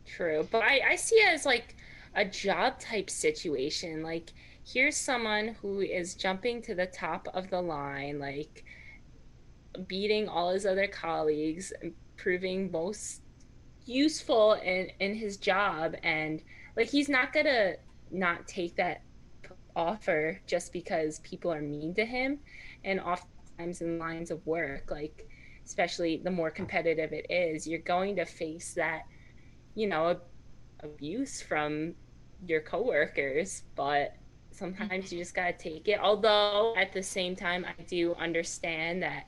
[0.06, 0.48] True.
[0.50, 1.76] But I, I see it as like
[2.16, 4.02] a job type situation.
[4.02, 4.34] Like,
[4.66, 8.64] here's someone who is jumping to the top of the line, like
[9.88, 13.22] beating all his other colleagues, and proving most
[13.86, 15.96] useful in, in his job.
[16.04, 16.42] And
[16.76, 17.74] like, he's not gonna
[18.12, 19.02] not take that
[19.76, 22.40] offer just because people are mean to him.
[22.84, 25.28] And oftentimes in lines of work, like,
[25.66, 29.04] especially the more competitive it is, you're going to face that,
[29.76, 30.20] you know,
[30.82, 31.94] abuse from
[32.48, 33.64] your coworkers.
[33.76, 34.16] But
[34.52, 36.00] sometimes you just gotta take it.
[36.00, 39.26] Although at the same time, I do understand that,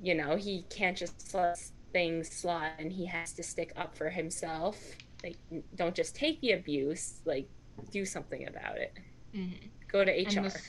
[0.00, 1.58] you know, he can't just let
[1.92, 4.78] things slide and he has to stick up for himself.
[5.24, 5.36] Like,
[5.74, 7.20] don't just take the abuse.
[7.24, 7.48] Like,
[7.90, 8.92] do something about it.
[9.34, 9.66] Mm-hmm.
[9.88, 10.48] Go to HR.
[10.48, 10.60] The,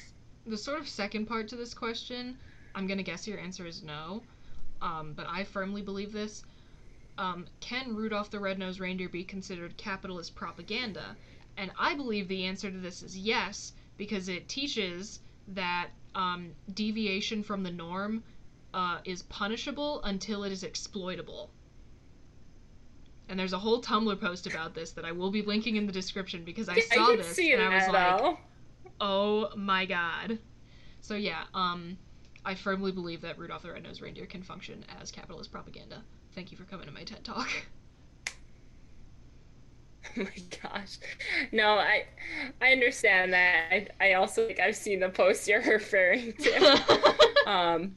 [0.48, 2.38] the sort of second part to this question,
[2.76, 4.24] I'm gonna guess your answer is no,
[4.82, 6.44] um, but I firmly believe this.
[7.18, 11.18] Um, can Rudolph the Red-Nosed Reindeer be considered capitalist propaganda?
[11.58, 17.44] And I believe the answer to this is yes, because it teaches that um, deviation
[17.44, 18.24] from the norm
[18.74, 21.52] uh, is punishable until it is exploitable.
[23.30, 25.92] And there's a whole Tumblr post about this that I will be linking in the
[25.94, 28.40] description because I Yeah, saw can this see and I was like, though.
[29.02, 30.40] Oh my god.
[31.02, 31.98] So yeah, um,
[32.46, 36.04] I firmly believe that Rudolph the Red-Nosed Reindeer can function as capitalist propaganda.
[36.36, 37.50] Thank you for coming to my TED Talk.
[40.18, 40.32] Oh my
[40.64, 40.98] gosh.
[41.52, 42.06] No, I
[42.62, 43.92] I understand that.
[44.00, 46.80] I, I also think I've seen the post you're referring to.
[47.46, 47.96] um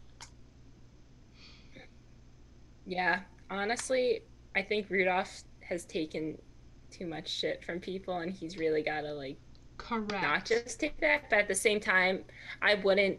[2.86, 3.20] Yeah,
[3.50, 4.22] honestly,
[4.56, 6.38] I think Rudolph has taken
[6.90, 9.38] too much shit from people and he's really got to like
[9.78, 10.10] Correct.
[10.22, 12.24] not just take that, but at the same time,
[12.60, 13.18] I wouldn't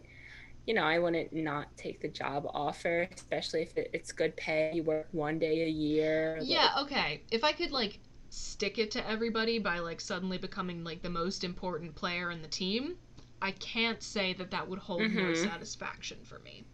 [0.66, 4.70] you know, I wouldn't not take the job offer, especially if it, it's good pay.
[4.72, 6.36] You work one day a year.
[6.40, 7.22] like- Yeah, okay.
[7.30, 8.00] If I could like
[8.30, 12.48] stick it to everybody by like suddenly becoming like the most important player in the
[12.48, 12.96] team,
[13.42, 15.36] I can't say that that would hold more Mhm.
[15.36, 16.64] satisfaction for me.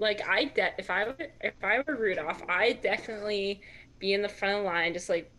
[0.00, 3.60] Like I de- if I were if I were Rudolph, I'd definitely
[3.98, 5.30] be in the front of the line, just like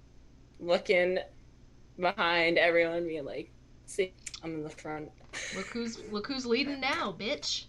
[0.60, 1.18] looking
[2.00, 3.52] behind everyone, being like,
[3.88, 5.10] "See, I'm in the front."
[5.56, 7.66] Look who's look who's leading now, bitch.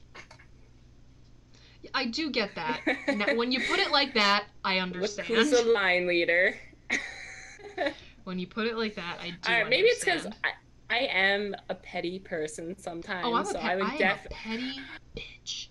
[1.95, 2.81] I do get that.
[3.09, 5.29] Now, when you put it like that, I understand.
[5.29, 6.55] Look who's the line leader.
[8.25, 9.69] When you put it like that, I do.
[9.69, 10.27] Maybe it's because.
[10.45, 10.51] I,
[10.91, 13.25] I am a petty person sometimes.
[13.27, 14.81] Oh, I'm a, so pe- I would I am def- a petty
[15.17, 15.69] bitch.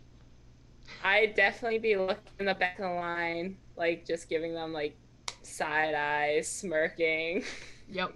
[1.04, 4.98] I'd definitely be looking in the back of the line, like just giving them like
[5.44, 7.44] side eyes, smirking.
[7.94, 8.14] Yep.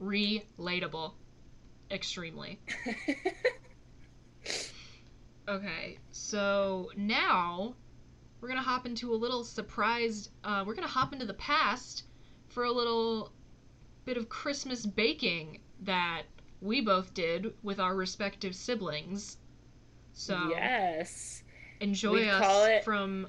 [0.00, 1.12] Relatable.
[1.90, 2.58] Extremely.
[5.48, 7.74] Okay, so now
[8.40, 10.30] we're gonna hop into a little surprised.
[10.44, 12.04] Uh, we're gonna hop into the past
[12.48, 13.32] for a little
[14.04, 16.22] bit of Christmas baking that
[16.60, 19.38] we both did with our respective siblings.
[20.12, 21.41] So yes.
[21.82, 23.26] Enjoy we us it- from.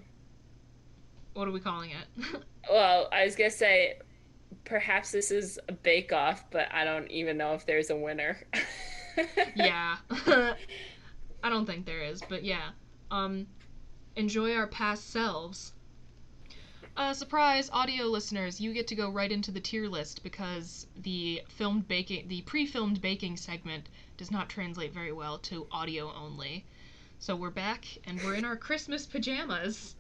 [1.33, 2.25] What are we calling it?
[2.69, 3.97] Well, I was gonna say
[4.63, 8.37] perhaps this is a bake off, but I don't even know if there's a winner.
[9.55, 9.97] yeah.
[11.43, 12.69] I don't think there is, but yeah.
[13.11, 13.47] Um,
[14.15, 15.73] enjoy our past selves.
[16.95, 21.41] Uh, surprise, audio listeners, you get to go right into the tier list because the
[21.49, 26.63] filmed baking, the pre-filmed baking segment does not translate very well to audio only.
[27.23, 29.95] So we're back and we're in our Christmas pajamas.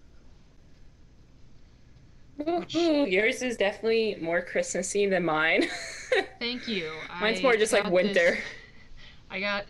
[2.45, 5.63] Ooh, yours is definitely more Christmassy than mine.
[6.39, 6.91] Thank you.
[7.21, 8.31] Mine's I more just like winter.
[8.31, 8.39] this-
[9.31, 9.63] I got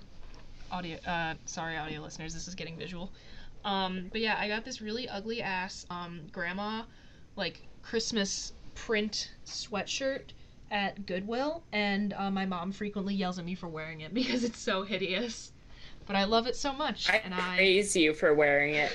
[0.71, 0.97] audio.
[1.05, 2.33] Uh, sorry, audio listeners.
[2.33, 3.11] This is getting visual.
[3.63, 6.81] Um, but yeah, I got this really ugly ass um grandma,
[7.35, 10.31] like Christmas print sweatshirt
[10.71, 14.57] at Goodwill, and uh, my mom frequently yells at me for wearing it because it's
[14.57, 15.51] so hideous.
[16.05, 18.91] But I love it so much, I and I praise you for wearing it.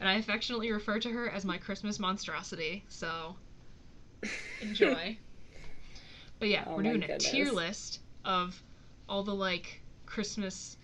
[0.00, 2.84] and I affectionately refer to her as my Christmas monstrosity.
[2.88, 3.36] So
[4.60, 5.16] enjoy.
[6.38, 8.60] but yeah, Oh we're doing a tier list of
[9.08, 10.76] all the like Christmas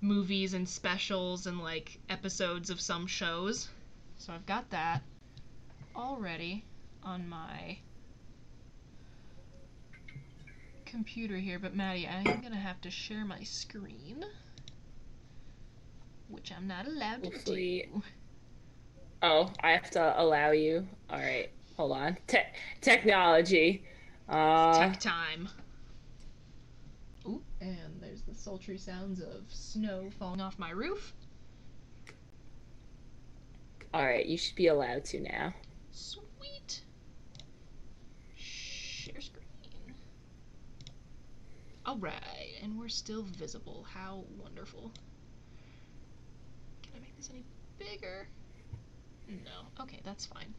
[0.00, 3.68] movies and specials and like episodes of some shows.
[4.16, 5.02] So I've got that
[5.94, 6.64] already
[7.02, 7.78] on my
[10.88, 14.24] computer here, but Maddie, I'm gonna have to share my screen.
[16.28, 18.02] Which I'm not allowed to Hopefully- do.
[19.22, 20.86] Oh, I have to allow you.
[21.10, 22.16] All right, hold on.
[22.26, 22.38] Te-
[22.80, 23.82] technology.
[24.28, 25.48] Uh, Tech time.
[27.26, 31.14] Ooh, and there's the sultry sounds of snow falling off my roof.
[33.94, 35.52] all right, you should be allowed to now.
[35.90, 36.82] Sweet.
[38.36, 39.44] Share screen.
[41.88, 43.86] Alright, and we're still visible.
[43.90, 44.92] How wonderful.
[46.82, 47.44] Can I make this any
[47.78, 48.28] bigger?
[49.26, 49.82] No.
[49.82, 50.52] Okay, that's fine.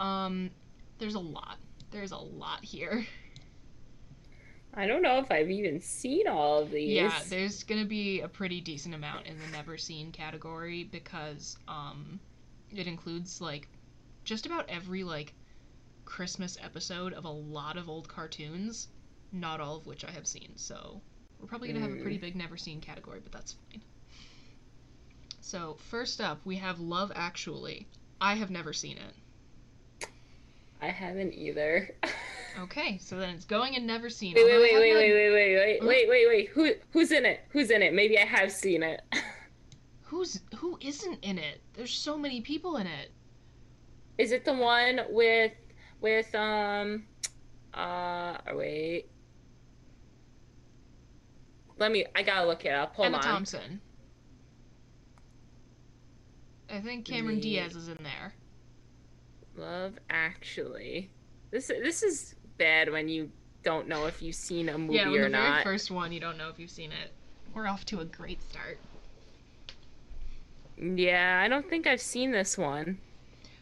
[0.00, 0.50] Um,
[0.98, 1.58] there's a lot.
[1.90, 3.04] There's a lot here.
[4.74, 6.96] I don't know if I've even seen all of these.
[6.96, 12.18] Yeah, there's gonna be a pretty decent amount in the never seen category because um
[12.74, 13.68] it includes like
[14.24, 15.34] just about every like
[16.06, 18.88] Christmas episode of a lot of old cartoons,
[19.34, 20.52] not all of which I have seen.
[20.56, 21.00] So
[21.40, 23.82] we're probably gonna have a pretty big never seen category, but that's fine.
[25.40, 27.86] So first up, we have Love Actually.
[28.20, 30.08] I have never seen it.
[30.80, 31.94] I haven't either.
[32.56, 34.34] Okay, so then it's going and never seen.
[34.34, 36.48] Wait, wait, although wait, wait, wait, wait, wait, wait, wait, wait, wait.
[36.50, 37.40] Who, who's in it?
[37.48, 37.92] Who's in it?
[37.92, 39.02] Maybe I have seen it.
[40.02, 41.60] Who's who isn't in it?
[41.72, 43.10] There's so many people in it.
[44.18, 45.50] Is it the one with,
[46.00, 47.04] with um,
[47.72, 49.08] uh, wait.
[51.78, 52.06] Let me.
[52.14, 52.94] I gotta look it up.
[52.94, 53.22] Hold Emma on.
[53.22, 53.80] Thompson.
[56.70, 58.34] I think Cameron Me- Diaz is in there.
[59.56, 61.10] Love Actually.
[61.50, 63.30] This this is bad when you
[63.62, 65.62] don't know if you've seen a movie yeah, or the very not.
[65.64, 67.12] first one, you don't know if you've seen it.
[67.54, 68.78] We're off to a great start.
[70.76, 72.98] Yeah, I don't think I've seen this one.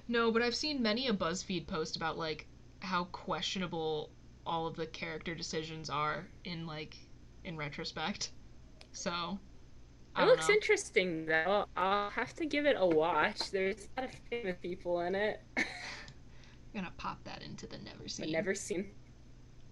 [0.09, 2.47] No, but I've seen many a BuzzFeed post about like
[2.81, 4.11] how questionable
[4.47, 6.97] all of the character decisions are in like
[7.45, 8.31] in retrospect.
[8.93, 9.39] So
[10.15, 10.55] I It looks know.
[10.55, 11.67] interesting though.
[11.77, 13.51] I'll have to give it a watch.
[13.51, 15.43] There's a lot of famous people in it.
[15.57, 15.65] I'm
[16.75, 18.27] gonna pop that into the never seen.
[18.27, 18.91] I've never seen.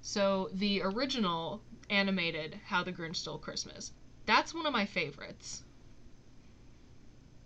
[0.03, 3.93] So the original animated How the Grinch Stole Christmas.
[4.27, 5.65] That's one of my favorites.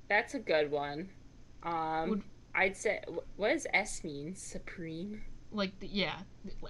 [0.09, 1.09] That's a good one.
[1.63, 2.23] Um, Would-
[2.55, 3.01] I'd say.
[3.37, 4.35] What does S mean?
[4.37, 5.23] Supreme.
[5.51, 6.19] like yeah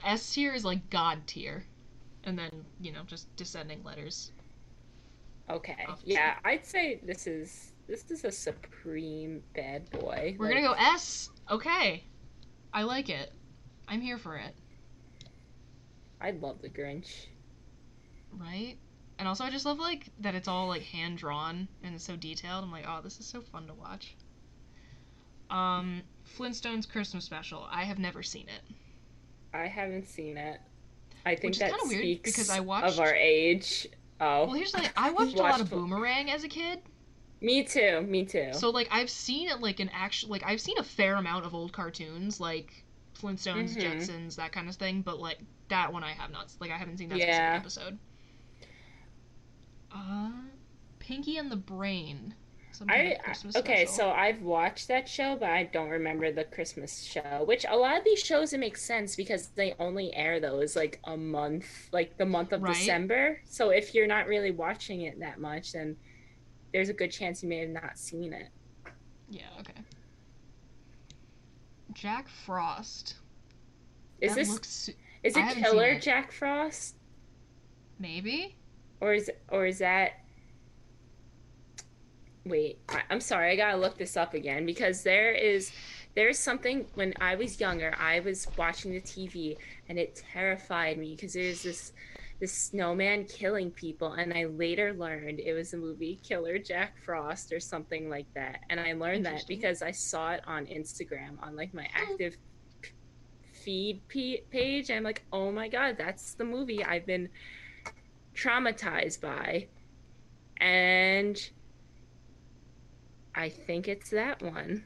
[0.04, 1.64] s tier is like god tier
[2.24, 4.32] and then you know just descending letters
[5.50, 5.98] Okay.
[6.02, 10.38] Yeah, I'd say this is this is a supreme bad boy.
[10.38, 12.04] we're Like, gonna go s okay
[12.72, 13.32] i like it
[13.88, 14.54] i'm here for it
[16.20, 17.28] I love the Grinch.
[18.32, 18.78] right
[19.18, 22.16] And also, I just love like that it's all like hand drawn and it's so
[22.16, 22.64] detailed.
[22.64, 24.16] I'm like, oh, this is so fun to watch.
[25.50, 27.66] Um, Flintstones Christmas Special.
[27.70, 28.62] I have never seen it.
[29.54, 30.60] I haven't seen it.
[31.26, 33.86] I think Which is that kinda weird, speaks because I of our age.
[34.20, 34.90] Oh, Well, here's the thing.
[34.96, 36.80] I watched a lot of Boomerang as a kid,
[37.40, 38.02] me too.
[38.02, 38.52] Me too.
[38.52, 41.54] so like I've seen it like an actual like I've seen a fair amount of
[41.54, 42.84] old cartoons like
[43.18, 43.80] Flintstones, Mhm.
[43.82, 45.02] Jetsons, that kind of thing.
[45.02, 47.60] But like that one, I have not like I haven't seen that Yeah.
[47.60, 47.98] specific episode.
[49.92, 50.30] Uh,
[50.98, 52.34] Pinky and the Brain.
[52.88, 53.16] I
[53.56, 53.86] okay, special.
[53.86, 57.42] so I've watched that show, but I don't remember the Christmas show.
[57.44, 61.00] Which a lot of these shows it makes sense because they only air those like
[61.04, 62.74] a month, like the month of Right.
[62.74, 63.40] December.
[63.44, 65.96] So if you're not really watching it that much, then
[66.72, 68.48] there's a good chance you may have not seen it.
[69.30, 69.80] yeah, okay.
[71.92, 73.16] Jack Frost.
[74.20, 74.88] Is that this looks
[75.22, 76.02] is it Killer it.
[76.02, 76.96] Jack Frost
[77.98, 78.56] maybe?
[79.00, 80.23] or is or is that?
[82.44, 85.72] Wait, I, I'm sorry, I gotta look this up again because there is
[86.14, 89.56] there's something when I was younger, I was watching the TV
[89.88, 91.92] and it terrified me because there's this
[92.40, 97.52] this snowman killing people and I later learned it was the movie Killer Jack Frost
[97.52, 98.60] or something like that.
[98.68, 102.12] And I learned that because I saw it on Instagram on like my oh.
[102.12, 102.36] active
[103.52, 104.90] feed p- page.
[104.90, 107.28] I'm like, "Oh my god, that's the movie I've been
[108.34, 109.68] traumatized by."
[110.58, 111.50] And
[113.34, 114.84] I think it's that one.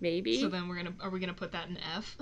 [0.00, 0.40] Maybe.
[0.40, 2.16] So then we're gonna are we gonna put that in F?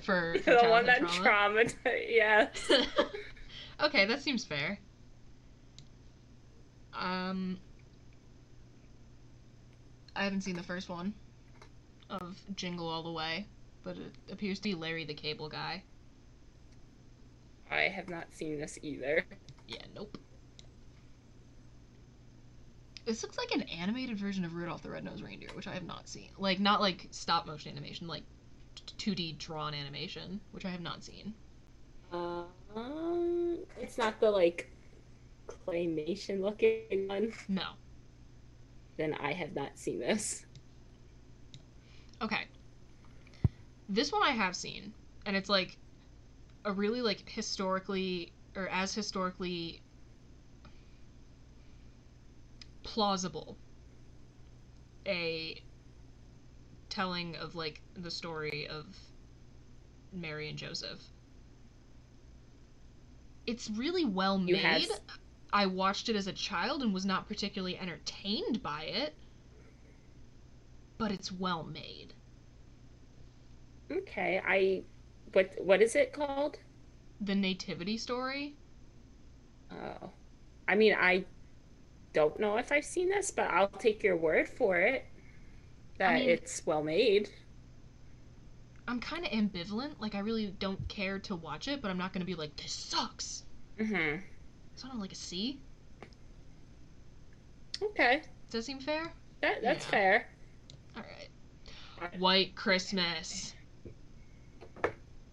[0.00, 1.64] for, for the one that trauma?
[1.64, 1.74] traumatized.
[2.08, 2.48] Yeah.
[3.82, 4.78] okay, that seems fair.
[6.92, 7.58] Um,
[10.16, 11.14] I haven't seen the first one
[12.10, 13.46] of Jingle All the Way,
[13.84, 15.84] but it appears to be Larry the Cable Guy.
[17.70, 19.24] I have not seen this either.
[19.68, 20.18] Yeah, nope.
[23.08, 26.06] This looks like an animated version of Rudolph the Red-Nosed Reindeer, which I have not
[26.06, 26.28] seen.
[26.36, 28.22] Like, not like stop motion animation, like
[28.98, 31.32] 2D drawn animation, which I have not seen.
[32.12, 34.70] Um, it's not the like
[35.46, 37.32] claymation looking one.
[37.48, 37.70] No.
[38.98, 40.44] Then I have not seen this.
[42.20, 42.44] Okay.
[43.88, 44.92] This one I have seen,
[45.24, 45.78] and it's like
[46.66, 49.80] a really like historically or as historically
[52.88, 53.56] plausible
[55.06, 55.62] a
[56.88, 58.86] telling of like the story of
[60.12, 61.00] Mary and Joseph.
[63.46, 64.88] It's really well made.
[64.88, 65.00] have-
[65.52, 69.14] I watched it as a child and was not particularly entertained by it,
[70.98, 72.14] but it's well made.
[73.90, 74.82] Okay, I
[75.32, 76.58] what what is it called?
[77.20, 78.56] The nativity story?
[79.70, 80.10] Oh.
[80.66, 81.24] I mean, I
[82.18, 85.04] don't know if I've seen this, but I'll take your word for it
[85.98, 87.30] that mean- it's well made.
[88.88, 90.00] I'm kind of ambivalent.
[90.00, 92.56] Like, I really don't care to watch it, but I'm not going to be like,
[92.56, 93.44] this sucks.
[93.78, 94.22] Mm Mhm.
[94.74, 95.60] So I don't like a C.
[97.82, 98.22] Okay.
[98.50, 99.12] Does that seem fair?
[99.42, 99.90] That that's Yeah.
[99.90, 100.28] fair.
[100.96, 101.02] All
[102.00, 102.18] right.
[102.18, 103.54] White Christmas.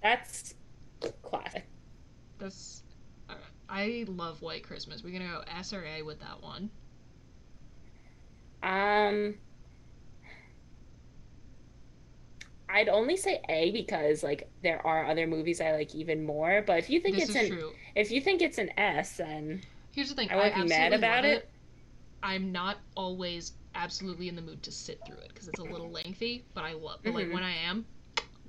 [0.04, 0.54] That's
[1.24, 1.66] classic.
[2.38, 2.84] That's.
[3.70, 5.04] I love White Christmas.
[5.04, 6.70] We're going to go S or A with that one.
[8.64, 9.36] Um,
[12.70, 16.64] I'd only say A because like there are other movies I like even more.
[16.66, 17.72] But if you think this it's an true.
[17.96, 19.62] if you think it's an S, then
[19.92, 20.30] Here's the thing.
[20.30, 21.50] I won't be mad about love it.
[22.22, 25.90] I'm not always absolutely in the mood to sit through it because it's a little
[25.90, 27.00] lengthy, but I love.
[27.04, 27.86] But like when I am,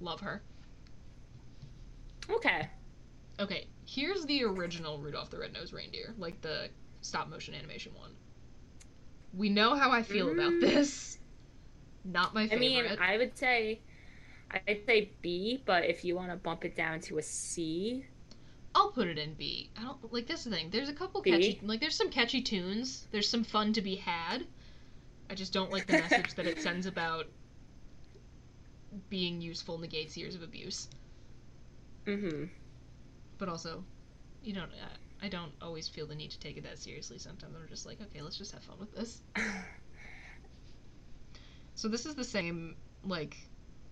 [0.00, 0.42] love her.
[2.30, 2.68] okay.
[3.38, 6.70] Okay, here's the original Rudolph the Red-Nosed Reindeer, like the
[7.02, 8.12] stop motion animation one.
[9.36, 10.60] We know how I feel about Mm.
[10.60, 11.18] this.
[12.04, 12.56] Not my favorite.
[12.56, 13.80] I mean, I would say
[14.50, 18.06] I'd say B, but if you want to bump it down to a C,
[18.74, 19.70] I'll put it in B.
[19.76, 20.70] I don't like this thing.
[20.70, 21.30] There's a couple B?
[21.30, 23.08] catchy like there's some catchy tunes.
[23.10, 24.46] There's some fun to be had.
[25.28, 27.26] I just don't like the message that it sends about
[29.10, 30.88] being useful negates years of abuse.
[32.06, 32.44] mm-hmm.
[33.38, 33.84] But also,
[34.42, 34.70] you don't
[35.20, 37.18] I, I don't always feel the need to take it that seriously.
[37.18, 39.22] Sometimes I'm just like, okay, let's just have fun with this.
[41.74, 43.36] So this is the same like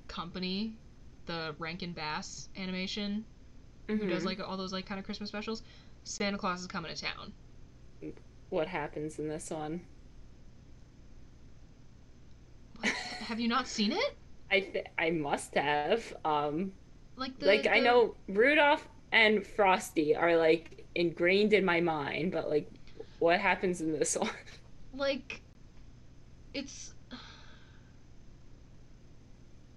[0.09, 0.79] company,
[1.27, 3.25] the Rankin Bass animation,
[3.99, 4.09] who Mm-hmm.
[4.09, 5.63] does like all those like kind of Christmas specials.
[6.05, 7.33] Santa Claus is coming to town.
[8.51, 9.83] what happens in this one?
[12.79, 12.93] What?
[13.21, 14.17] have you not seen it?
[14.51, 16.15] I th- I must have.
[16.25, 16.73] Um,
[17.17, 22.51] Like the like I know Rudolph and Frosty are like ingrained in my mind, but
[22.51, 22.69] like
[23.21, 24.29] what happens in this one?
[24.95, 25.41] Like
[26.53, 26.93] it's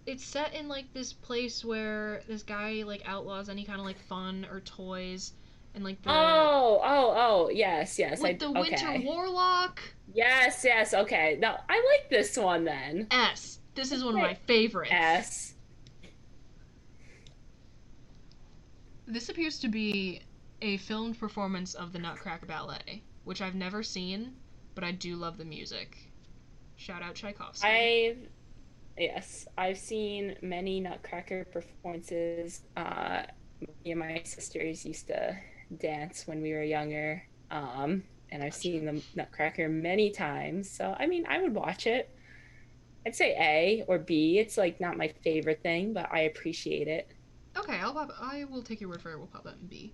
[0.05, 3.99] it's set in like this place where this guy like outlaws any kind of like
[4.07, 5.33] fun or toys
[5.75, 8.19] and like the Oh, oh, oh, yes, yes.
[8.19, 9.05] with I, the Winter okay.
[9.05, 9.79] Warlock.
[10.13, 11.38] Yes, yes, okay.
[11.39, 13.07] No, I like this one then.
[13.11, 13.59] S.
[13.75, 14.91] This is one of my favorites.
[14.91, 15.53] S.
[19.08, 20.22] This appears to be
[20.62, 24.36] a filmed performance of the Nutcracker Ballet, which I've never seen,
[24.76, 25.97] but I do love the music.
[26.76, 27.66] Shout out Tchaikovsky.
[27.66, 28.18] I've
[28.97, 32.64] yes, I've seen many Nutcracker performances.
[32.76, 33.24] Uh,
[33.62, 35.38] me and my sisters used to
[35.78, 40.70] dance when we were younger, um, and I've seen the Nutcracker many times.
[40.70, 42.10] So I mean, I would watch it.
[43.05, 44.38] I'd say A or B.
[44.38, 47.14] It's like not my favorite thing, but I appreciate it.
[47.58, 48.12] Okay, I'll pop.
[48.22, 49.18] I will take your word for it.
[49.18, 49.93] We'll pop that in B.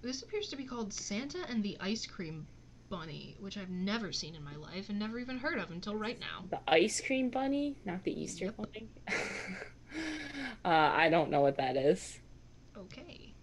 [0.00, 2.46] This appears to be called Santa and the Ice Cream
[2.88, 6.18] Bunny, which I've never seen in my life and never even heard of until right
[6.20, 6.44] now.
[6.50, 8.56] The ice cream bunny, not the Easter Yep.
[8.56, 8.88] bunny.
[10.64, 12.20] uh, I don't know what that is.
[12.76, 13.34] Okay.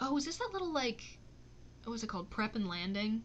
[0.00, 1.02] Oh, is this that little like,
[1.84, 2.30] what was it called?
[2.30, 3.24] Prep and Landing.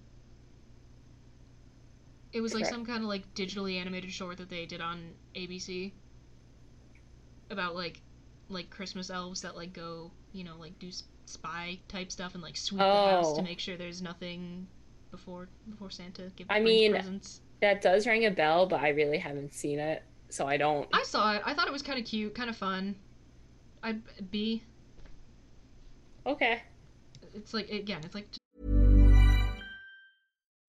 [2.33, 5.93] It was like some kind of like digitally animated short that they did on ABC.
[7.49, 8.01] About like,
[8.49, 10.89] like Christmas elves that like go, you know, like do
[11.25, 13.43] spy type stuff and like sweep the house to Oh.
[13.43, 14.67] make sure there's nothing
[15.11, 17.41] before before Santa gives I mean, presents.
[17.61, 20.89] That does ring a bell, but I really haven't seen it, so I don't.
[20.91, 21.43] I saw it.
[21.45, 22.95] I thought it was kind of cute, kind of fun.
[23.83, 23.97] I
[24.31, 24.63] B.
[26.25, 26.61] Okay.
[27.33, 28.27] It's like again, it's like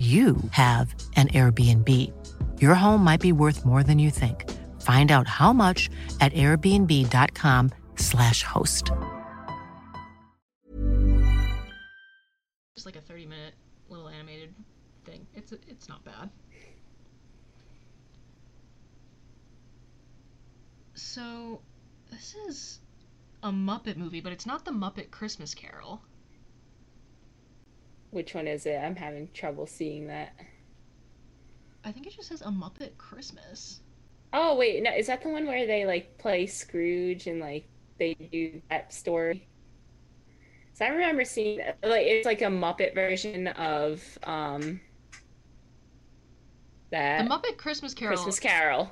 [0.00, 2.10] you have an Airbnb.
[2.58, 4.50] Your home might be worth more than you think.
[4.80, 5.90] Find out how much
[6.22, 8.90] at airbnb.com/slash host.
[12.80, 13.52] just like a 30 minute
[13.90, 14.54] little animated
[15.04, 15.26] thing.
[15.34, 16.30] It's it's not bad.
[20.94, 21.60] So,
[22.10, 22.80] this is
[23.42, 26.00] a Muppet movie, but it's not the Muppet Christmas Carol.
[28.10, 28.76] Which one is it?
[28.76, 30.34] I'm having trouble seeing that.
[31.84, 33.80] I think it just says a Muppet Christmas.
[34.32, 37.66] Oh wait, no, is that the one where they like play Scrooge and like
[37.98, 39.48] they do that story?
[40.72, 44.80] So I remember seeing like it's like a Muppet version of um
[46.90, 48.16] that The Muppet Christmas Carol.
[48.16, 48.90] Christmas Carol.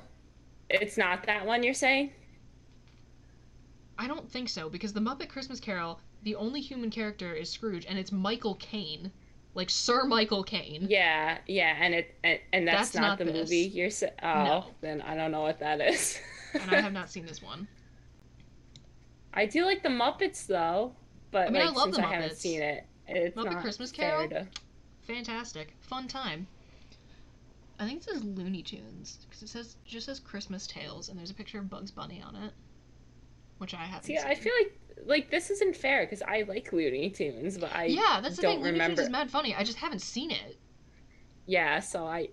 [0.69, 2.11] It's not that one you're saying?
[3.97, 7.85] I don't think so because the Muppet Christmas Carol, the only human character is Scrooge,
[7.85, 9.11] and it's Michael Caine,
[9.55, 10.87] like Sir Michael Caine.
[10.89, 13.49] Yeah, yeah, and it and, and that's, That's not, not the this.
[13.49, 14.13] movie you're saying.
[14.23, 14.65] Oh, No.
[14.81, 16.19] then I don't know what that is.
[16.53, 17.67] and I have not seen this one.
[19.33, 20.93] I do like the Muppets though,
[21.31, 24.27] but I mean, I love since the I haven't seen it, it's Muppet Christmas Carol?
[24.29, 24.47] to-
[25.07, 26.47] Fantastic, fun time.
[27.79, 31.31] I think it says Looney Tunes because it says just says Christmas Tales, and there's
[31.31, 32.51] a picture of Bugs Bunny on it,
[33.59, 34.25] which I haven't See, seen.
[34.27, 34.73] I feel like
[35.05, 38.55] like this isn't fair because I like Looney Tunes, but I yeah, that's the don't
[38.55, 38.63] thing.
[38.63, 38.95] Looney remember.
[38.97, 39.55] Tunes is mad funny.
[39.55, 40.57] I just haven't seen it.
[41.45, 42.27] Yeah, so I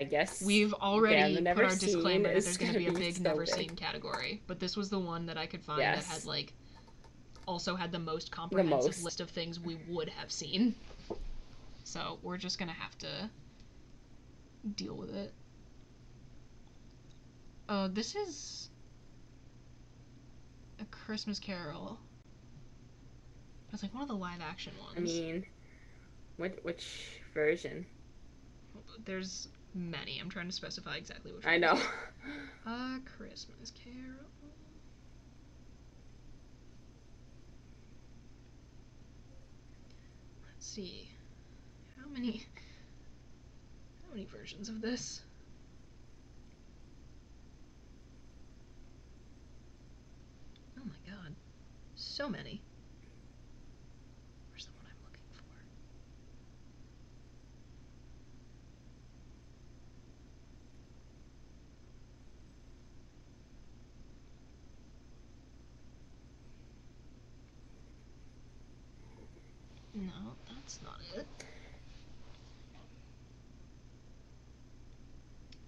[0.00, 3.16] I guess We've already the put our disclaimer that there's going to be a big
[3.16, 3.54] so never big.
[3.54, 6.06] seen category, but this was the one that I could find Yes.
[6.08, 6.54] that had like
[7.46, 9.04] also had the most comprehensive most.
[9.04, 10.74] list of things we would have seen.
[11.84, 13.30] So we're just gonna have to
[14.74, 15.32] deal with it.
[17.68, 18.70] Uh, this is
[20.82, 21.98] a Christmas Carol.
[23.72, 24.94] It's like one of the live action ones.
[24.96, 25.46] I mean,
[26.36, 27.86] which which version?
[29.04, 30.18] There's many.
[30.18, 31.44] I'm trying to specify exactly which.
[31.44, 31.64] One.
[31.64, 31.78] I one.
[31.78, 31.82] know.
[32.66, 34.26] A Christmas Carol.
[40.46, 41.08] Let's see.
[41.98, 42.44] How many
[44.02, 45.22] how many versions of this?
[50.82, 51.34] Oh my god.
[52.04, 52.60] So many.
[54.50, 55.44] Where's the one I'm looking for?
[69.94, 71.26] No, that's not it.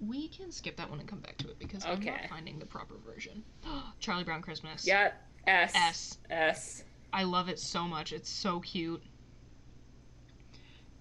[0.00, 2.10] We can skip that one and come back to it because I'm Okay.
[2.10, 3.42] not finding the proper version.
[4.00, 4.86] Charlie Brown Christmas.
[4.86, 5.12] yeah,
[5.46, 6.18] S S.
[6.30, 6.84] S.
[7.12, 8.12] I love it so much.
[8.12, 9.02] It's so cute.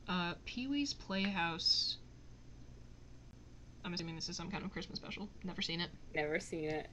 [0.07, 1.97] Uh, Pee Wee's Playhouse.
[3.85, 5.27] I'm assuming this is some kind of Christmas special.
[5.43, 5.89] Never seen it.
[6.13, 6.87] Never seen it.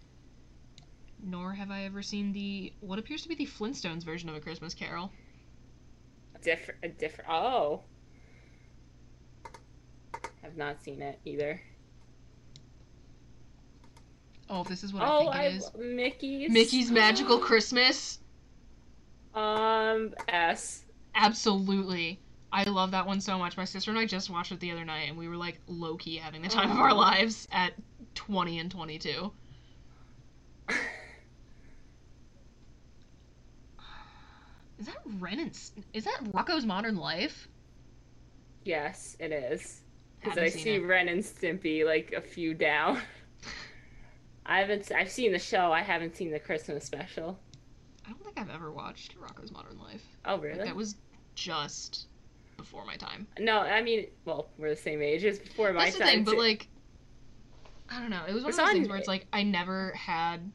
[1.22, 4.40] Nor have I ever seen the what appears to be the Flintstones version of A
[4.40, 5.10] Christmas Carol.
[6.42, 7.30] Different, a different.
[7.30, 7.82] Oh,
[10.42, 11.60] I've not seen it either.
[14.52, 15.70] Oh, this is what I Oh, think I it is.
[15.78, 16.50] Mickey's.
[16.50, 18.18] Mickey's Magical Christmas.
[19.32, 20.84] Um, S.
[21.14, 22.18] Absolutely.
[22.52, 23.56] I love that one so much.
[23.56, 25.96] My sister and I just watched it the other night and we were like low
[25.96, 27.74] key having the time of our lives at
[28.16, 29.32] 20 and 22.
[34.80, 35.50] Is that Ren and
[35.92, 37.48] is that Rocko's Modern Life?
[38.64, 39.82] Yes, it is.
[40.22, 40.78] Because I see it.
[40.86, 43.00] Ren and Stimpy like a few down.
[44.46, 44.90] I haven't.
[44.92, 45.72] I've seen the show.
[45.72, 47.38] I haven't seen the Christmas special.
[48.06, 50.02] I don't think I've ever watched Rocko's Modern Life.
[50.24, 50.64] Oh, Like, really?
[50.64, 50.96] that was
[51.34, 52.06] just
[52.56, 53.26] before my time.
[53.38, 55.22] No, I mean, well, we're the same age.
[55.24, 55.84] It's before my time.
[55.86, 56.12] That's the time.
[56.14, 56.68] thing, but like,
[57.90, 58.22] I don't know.
[58.26, 60.50] It was one It's of those on- things where it's like I never had.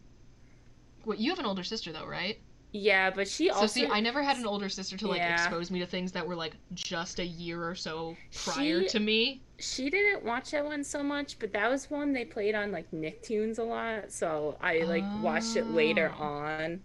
[1.03, 2.39] What you have an older sister though, right?
[2.75, 3.67] Yeah, but she also.
[3.67, 5.33] So see, I never had an older sister to like Yeah.
[5.33, 8.99] expose me to things that were like just a year or so prior She- to
[8.99, 9.41] me.
[9.57, 12.91] She didn't watch that one so much, but that was one they played on like
[12.91, 14.11] Nicktoons a lot.
[14.11, 16.23] So I like watched it later Oh.
[16.23, 16.81] on.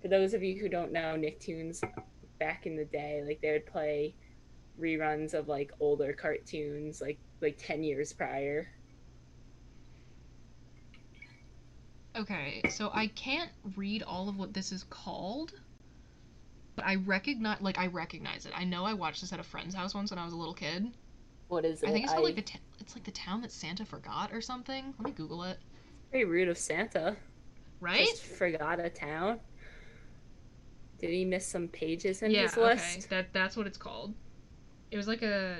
[0.00, 1.82] For those of you who don't know, Nicktoons
[2.38, 4.14] back in the day, like they would play
[4.80, 8.66] reruns of like older cartoons, like like ten years prior.
[12.16, 15.52] Okay, so I can't read all of what this is called,
[16.76, 18.52] but I recognize like I recognize it.
[18.54, 20.54] I know I watched this at a friend's house once when I was a little
[20.54, 20.92] kid.
[21.48, 21.88] What is it?
[21.88, 24.40] I think it's called like the ta- it's like the town that Santa forgot or
[24.40, 24.94] something.
[24.98, 25.58] Let me Google it.
[26.12, 27.16] very rude of Santa.
[27.80, 28.06] Right?
[28.06, 29.40] Just forgot a town.
[31.00, 32.42] Did he miss some pages in yeah.
[32.42, 33.00] his Okay.
[33.10, 34.14] That that's what it's called.
[34.90, 35.58] It was like a.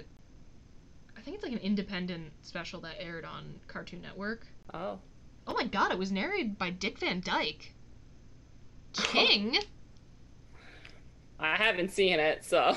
[1.16, 4.46] I think it's like an independent special that aired on Cartoon Network.
[4.72, 5.00] Oh.
[5.46, 5.92] Oh my god!
[5.92, 7.72] It was narrated by Dick Van Dyke.
[8.94, 9.58] King.
[11.38, 12.76] I haven't seen it, so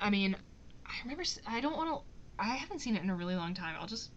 [0.00, 0.36] I mean,
[0.86, 1.24] I remember.
[1.46, 2.42] I don't want to.
[2.42, 3.74] I haven't seen it in a really long time.
[3.80, 4.10] I'll just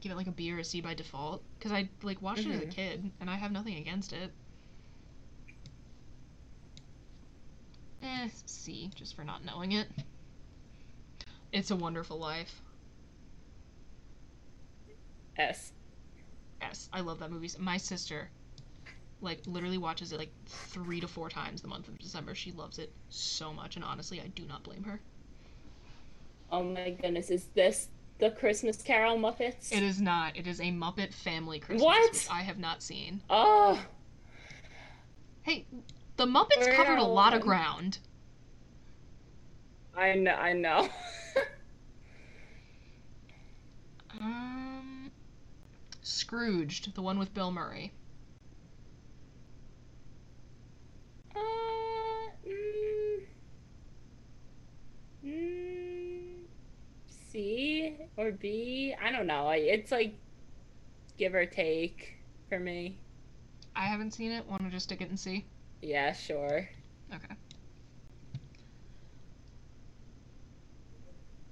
[0.00, 2.50] give it like a B or a C by default because I like watched it
[2.52, 2.70] as a Mhm.
[2.72, 4.32] kid and I have nothing against it.
[8.02, 9.88] Eh, C just for not knowing it.
[11.52, 12.60] It's a Wonderful Life.
[15.36, 15.72] S.
[16.60, 17.50] Yes, I love that movie.
[17.58, 18.30] My sister,
[19.20, 22.34] like, literally watches it like three to four times the month of December.
[22.34, 25.00] She loves it so much, and honestly, I do not blame her.
[26.50, 29.72] Oh my goodness, is this the Christmas Carol Muppets?
[29.72, 30.36] It is not.
[30.36, 32.28] It is a Muppet Family Christmas, What?
[32.30, 33.22] I have not seen.
[33.28, 33.80] Oh,
[35.42, 35.66] Hey,
[36.16, 37.98] the Muppets covered a lot of ground.
[39.96, 40.88] I know, I know.
[44.20, 45.10] Um,
[46.04, 47.92] Scrooged, the one with Bill Murray.
[51.34, 51.40] uh,
[52.46, 53.26] mm,
[55.24, 56.46] mm,
[57.08, 58.94] C or B?
[59.02, 59.50] I don't know.
[59.50, 60.14] It's like
[61.16, 62.16] give or take
[62.48, 62.98] for me.
[63.76, 64.46] I haven't seen it.
[64.46, 65.46] Want to just stick it and see?
[65.82, 66.68] Yeah, sure.
[67.12, 67.34] Okay.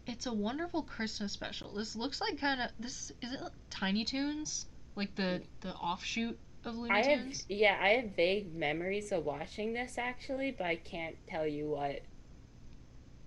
[0.07, 1.72] It's a wonderful Christmas special.
[1.74, 6.38] This looks like kind of this is it like Tiny Toons, like the the offshoot
[6.64, 7.46] of Looney I have Tunes.
[7.48, 12.00] yeah, I have vague memories of watching this actually, but I can't tell you what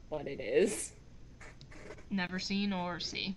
[0.09, 0.91] what it is.
[2.09, 3.35] Never seen or see.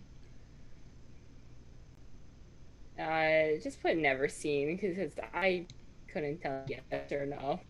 [2.99, 5.67] Uh, just put never seen because I
[6.09, 7.61] couldn't tell yes or no.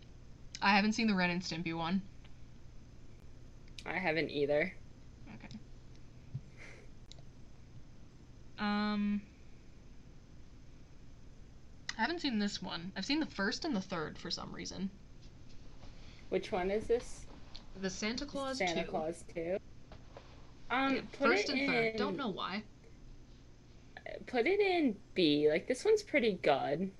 [0.61, 2.01] I haven't seen the Ren and Stimpy one.
[3.85, 4.73] I haven't either.
[5.35, 5.57] Okay.
[8.59, 9.21] Um.
[11.97, 12.91] I haven't seen this one.
[12.95, 14.89] I've seen the first and the third for some reason.
[16.29, 17.25] Which one is this?
[17.81, 18.89] The Santa Claus Santa 2.
[18.89, 19.57] Claus two.
[20.71, 21.85] Um, Yeah, first and third.
[21.87, 22.63] in- Don't know why.
[24.27, 25.49] Put it in B.
[25.49, 26.91] Like this one's pretty good.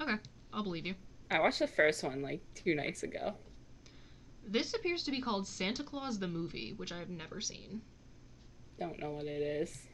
[0.00, 0.14] Okay,
[0.52, 0.94] I'll believe you.
[1.30, 3.34] I watched the first one like two nights ago.
[4.46, 7.82] This appears to be called Santa Claus the Movie, which I've never seen.
[8.78, 9.86] Don't know what it is.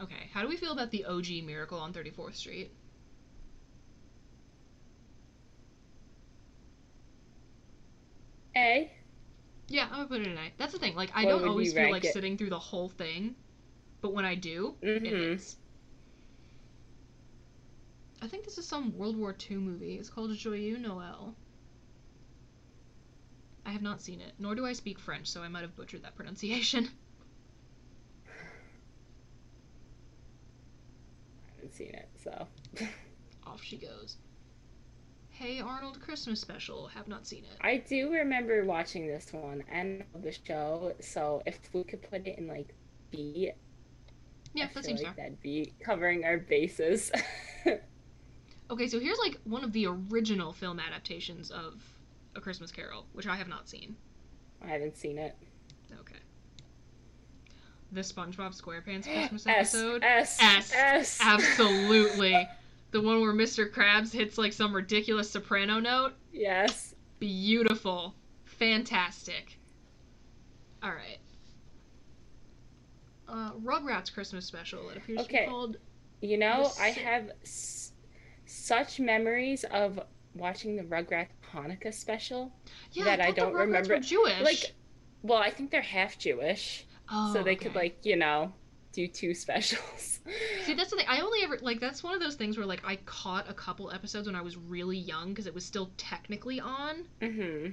[0.00, 2.72] Okay, how do we feel about the OG Miracle on 34th Street?
[8.56, 8.90] A.
[9.68, 10.52] Yeah, I'm gonna put it in A.
[10.58, 10.94] That's the thing.
[10.94, 12.12] Like, I What don't always feel like it?
[12.12, 13.36] sitting through the whole thing,
[14.00, 15.16] but when I do, it Mhm.
[15.16, 15.56] hits.
[18.22, 19.98] I think this is some World War II movie.
[19.98, 21.34] It's called Joyeux Noël.
[23.64, 26.02] I have not seen it, nor do I speak French, so I might have butchered
[26.02, 26.90] that pronunciation.
[31.48, 32.46] I haven't seen it, so.
[33.46, 34.16] Off she goes.
[35.28, 36.88] Hey Arnold Christmas special.
[36.88, 37.56] Have not seen it.
[37.60, 40.92] I do remember watching this one and the show.
[41.00, 42.74] So if we could put it in like
[43.10, 43.50] B,
[44.54, 45.24] Yeah, I that seems like fair.
[45.24, 47.10] that'd be covering our bases.
[48.70, 51.82] Okay, so here's like one of the original film adaptations of
[52.36, 53.96] A Christmas Carol, which I have not seen.
[54.62, 55.34] I haven't seen it.
[55.98, 56.19] Okay.
[57.92, 60.02] The SpongeBob SquarePants Christmas S episode.
[60.04, 60.72] S S.
[60.74, 61.18] S.
[61.22, 62.48] Absolutely.
[62.92, 63.70] the one where Mr.
[63.70, 66.12] Krabs hits like some ridiculous soprano note.
[66.32, 66.94] Yes.
[67.18, 68.14] Beautiful.
[68.44, 69.58] Fantastic.
[70.82, 71.18] All right.
[73.28, 74.88] Uh, Rugrats Christmas special.
[74.90, 75.44] It appears to Okay.
[75.44, 75.76] be called.
[76.20, 77.92] You know, I have s-
[78.46, 80.00] such memories of
[80.34, 82.52] watching the Rugrats Hanukkah special.
[82.92, 84.40] Yeah, that I the don't remember- Jewish.
[84.42, 84.72] Like,
[85.22, 88.52] well, I think they're half Jewish, oh, so they could like you know
[88.92, 90.20] do two specials.
[90.64, 91.06] See, that's the thing.
[91.08, 93.90] I only ever like that's one of those things where like I caught a couple
[93.90, 97.72] episodes when I was really young because it was still technically on, mm-hmm.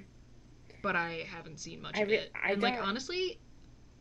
[0.81, 2.31] but I haven't seen much I of it.
[2.43, 3.39] I and like honestly,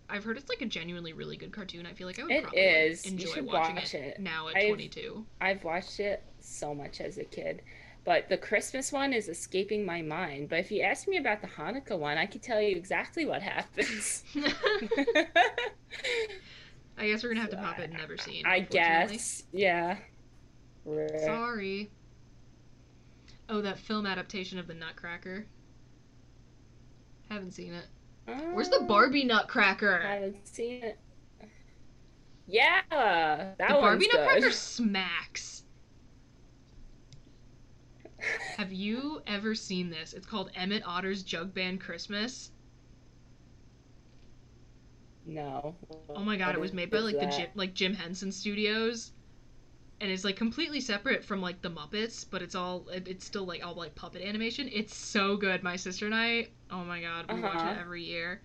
[0.09, 1.87] I've heard it's like a genuinely really good cartoon.
[1.87, 3.05] I feel like I would It probably is.
[3.05, 4.21] You enjoy should watching watch it.
[4.21, 5.27] now at I've- 22.
[5.41, 7.63] I've watched it so much as a kid.
[8.07, 10.49] But the Christmas one is escaping my mind.
[10.49, 13.43] But if you ask me about the Hanukkah one, I could tell you exactly what
[13.43, 14.23] happens.
[16.97, 18.47] I guess we're gonna have to pop it and never seen.
[18.47, 19.43] I guess.
[19.53, 19.97] Yeah.
[21.25, 21.91] Sorry.
[23.49, 25.45] Oh, that film adaptation of the Nutcracker.
[27.29, 27.87] Haven't seen it.
[28.53, 30.03] Where's the Barbie um, Nutcracker?
[30.05, 30.99] I haven't seen it.
[32.47, 34.21] Yeah, that the Barbie good.
[34.21, 35.65] Nutcracker smacks.
[38.57, 40.15] Have you ever seen this?
[40.15, 42.51] It's called Emmet Otter's Jug Band Christmas.
[45.27, 45.75] No.
[46.09, 47.27] Oh my god, What it was made by like the?
[47.27, 49.13] Jim, like Jim Henson Studios,
[50.01, 53.45] and it's like completely separate from like the Muppets, but it's all it- it's still
[53.45, 54.71] like all like puppet animation.
[54.73, 55.63] It's so good.
[55.63, 57.73] My sister and I, oh my god, we watch Uh-huh.
[57.73, 58.41] it every year.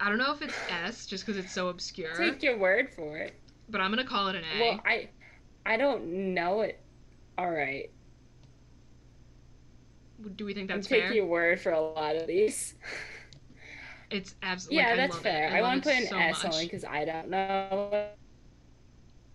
[0.00, 3.16] I don't know if it's S just because it's so obscure, Take your word for
[3.16, 3.34] it.
[3.70, 4.60] but I'm gonna call it an A.
[4.60, 5.08] Well, I,
[5.64, 6.80] I don't know it.
[7.38, 7.90] All right,
[10.36, 11.14] Do we think that's taking fair?
[11.16, 12.74] your word for a lot of these.
[14.10, 15.48] It's absolutely Yeah, like, that's fair.
[15.48, 15.52] It.
[15.52, 16.52] I, love want to put an so S much.
[16.52, 18.06] only because I don't know.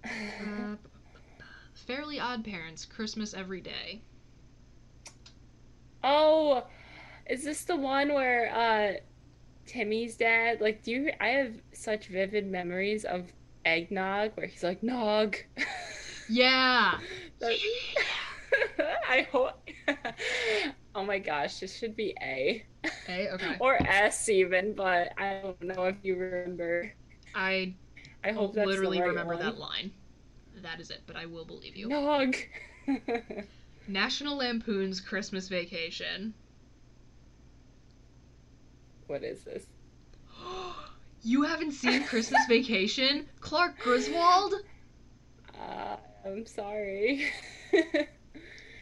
[0.04, 0.10] Uh,
[1.74, 4.02] Fairly Odd Parents, Christmas Every Day.
[6.04, 6.66] Oh,
[7.30, 9.00] is this the one where uh
[9.66, 13.32] Timmy's dad like do you I have such vivid memories of
[13.66, 15.38] eggnog where he's like nog.
[16.30, 17.00] Yeah.
[17.40, 17.58] That-
[19.10, 19.70] I hope
[20.96, 22.66] Oh my gosh, this should be A
[23.10, 23.30] A.
[23.34, 23.58] Okay.
[23.60, 26.94] or S even, but I don't know if you remember.
[27.34, 27.74] I
[28.24, 29.44] I hope that's literally right remember one.
[29.44, 29.92] that line.
[30.62, 31.88] That is it, but I will believe you.
[31.88, 32.36] Nog.
[33.88, 36.34] National Lampoon's Christmas Vacation.
[39.08, 39.66] what is this?
[41.24, 43.28] you haven't seen Christmas Vacation?
[43.42, 44.56] Clark Griswold?
[45.60, 47.32] Uh, I'm sorry.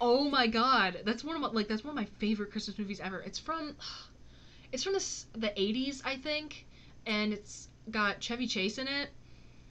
[0.02, 3.00] Oh my god, that's one of my like that's one of my favorite Christmas movies
[3.00, 3.22] ever.
[3.22, 3.78] It's from
[4.74, 6.66] it's from the the 80s, I think,
[7.06, 9.12] and it's got Chevy Chase in it.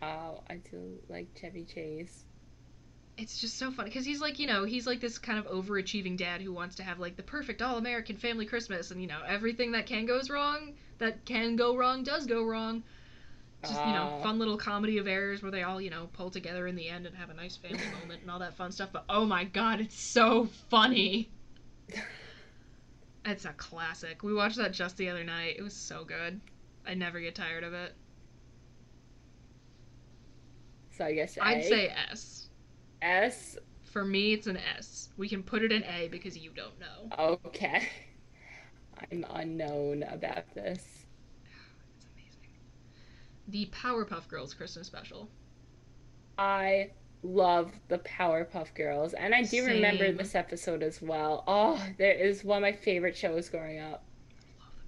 [0.03, 2.25] oh, I do like Chevy Chase.
[3.19, 6.17] It's just so funny because he's like, you know, he's like this kind of overachieving
[6.17, 9.73] dad who wants to have like the perfect all-American family Christmas, and you know, everything
[9.73, 12.83] that can goes wrong, that can go wrong, does go wrong.
[13.63, 14.23] Just you know, oh.
[14.23, 17.07] fun little comedy of errors where they all you know pull together in the end
[17.07, 18.91] and have a nice family moment and all that fun stuff.
[18.93, 21.31] But oh my god, it's so funny.
[23.25, 24.23] It's a classic.
[24.23, 25.57] We watched that just the other night.
[25.59, 26.41] It was so good.
[26.87, 27.95] I never get tired of it.
[30.97, 32.49] So I guess I'd say S.
[33.03, 33.59] S.
[33.85, 35.11] For me, it's an S.
[35.17, 37.39] We can put it in A because you don't know.
[37.47, 37.89] Okay.
[39.13, 41.00] I'm unknown about this.
[43.53, 43.73] It's.
[43.73, 45.29] The Powerpuff Girls Christmas special.
[46.39, 46.91] I
[47.23, 51.45] love the Powerpuff Girls, and I do remember this episode as well.
[51.47, 54.05] Oh, there is one of my favorite shows growing up,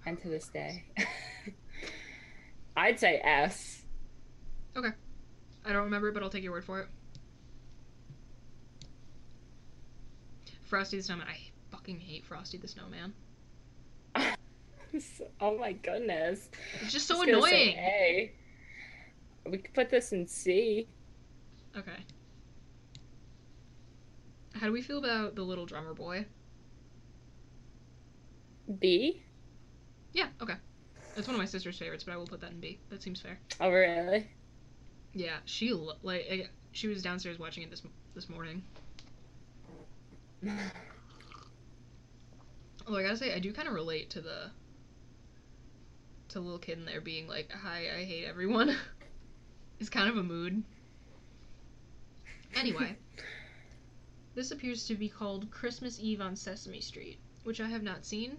[0.07, 0.85] and to this day.
[2.77, 3.83] I'd say S.
[4.77, 4.91] Okay.
[5.65, 6.89] I don't remember it, but I'll take your word for it.
[10.65, 11.27] Frosty the Snowman.
[11.29, 11.37] I
[11.71, 13.13] fucking hate Frosty the Snowman.
[15.41, 16.49] oh my goodness.
[16.81, 18.31] It's just so I was say annoying.
[19.49, 20.89] We could put this in C.
[21.77, 22.05] Okay.
[24.55, 26.27] How do we feel about the little drummer boy?
[28.79, 29.23] B.
[30.13, 30.55] Yeah, okay.
[31.15, 32.79] That's one of my sister's favorites, but I will put that in B.
[32.89, 33.39] That seems fair.
[33.61, 34.31] Oh really?
[35.15, 35.73] Yeah, she
[36.03, 37.83] like she was downstairs watching it this
[38.15, 38.63] this morning.
[42.85, 44.51] Oh, I gotta say, I do kind of relate to the
[46.31, 48.77] to the little kid in there being like, "Hi, I hate everyone."
[49.83, 50.63] it's kind of a mood.
[52.55, 52.97] Anyway,
[54.37, 58.37] this appears to be called Christmas Eve on Sesame Street, which I have not seen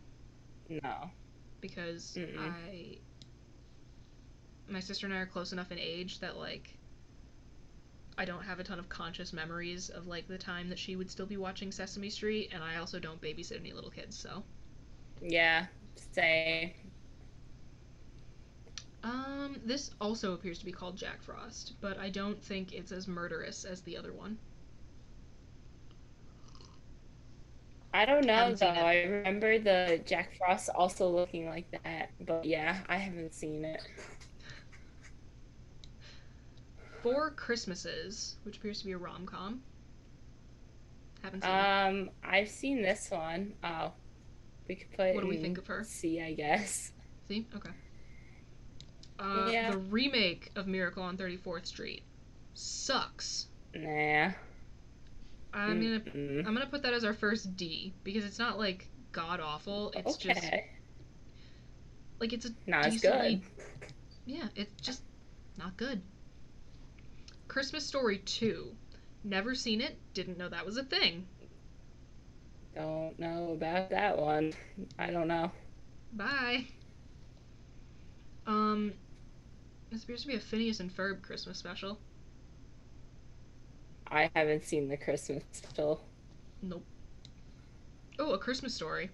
[0.69, 1.11] No.
[1.59, 2.39] because Mm-mm.
[2.39, 2.97] I
[4.69, 6.77] my sister and I are close enough in age that like
[8.17, 11.11] I don't have a ton of conscious memories of like the time that she would
[11.11, 14.43] still be watching Sesame Street and I also don't babysit any little kids, so
[15.21, 15.65] Yeah.
[16.13, 16.75] Say.
[19.03, 23.07] Um this also appears to be called Jack Frost, but I don't think it's as
[23.07, 24.37] murderous as the other one.
[27.93, 28.67] I don't know Haven't though.
[28.67, 33.81] I remember the Jack Frost also looking like that, but yeah, I haven't seen it.
[37.03, 39.61] Four Christmases, which appears to be a rom-com.
[41.21, 41.55] Haven't seen it.
[41.55, 43.53] Um, I've seen this one.
[43.63, 43.91] Oh,
[44.67, 45.13] we could put.
[45.13, 45.83] What do we think of her?
[45.83, 46.93] C, I guess.
[47.27, 47.45] See?
[47.55, 47.69] Okay.
[49.19, 49.71] Uh, Yeah.
[49.71, 52.03] The remake of Miracle on 34th Street
[52.53, 53.47] sucks.
[53.73, 54.31] Nah.
[55.53, 56.39] I'm gonna Mm-mm.
[56.47, 59.91] I'm gonna put that as our first D because it's not like god awful.
[59.95, 60.33] It's okay.
[60.33, 60.43] just
[62.19, 63.93] like it's a Not as decently- good.
[64.25, 64.47] yeah.
[64.55, 65.03] It's just
[65.57, 66.01] not good.
[67.47, 68.75] Christmas Story 2.
[69.23, 69.95] Never seen it.
[70.15, 71.27] Didn't know that was a thing.
[72.75, 74.53] Don't know about that one.
[74.97, 75.51] I don't know.
[76.13, 76.65] Bye.
[78.47, 78.93] Um,
[79.93, 81.99] this appears to be a Phineas and Ferb Christmas special.
[84.07, 86.03] I haven't seen the Christmas special.
[86.61, 86.83] Nope.
[88.17, 89.09] Oh, a Christmas Story.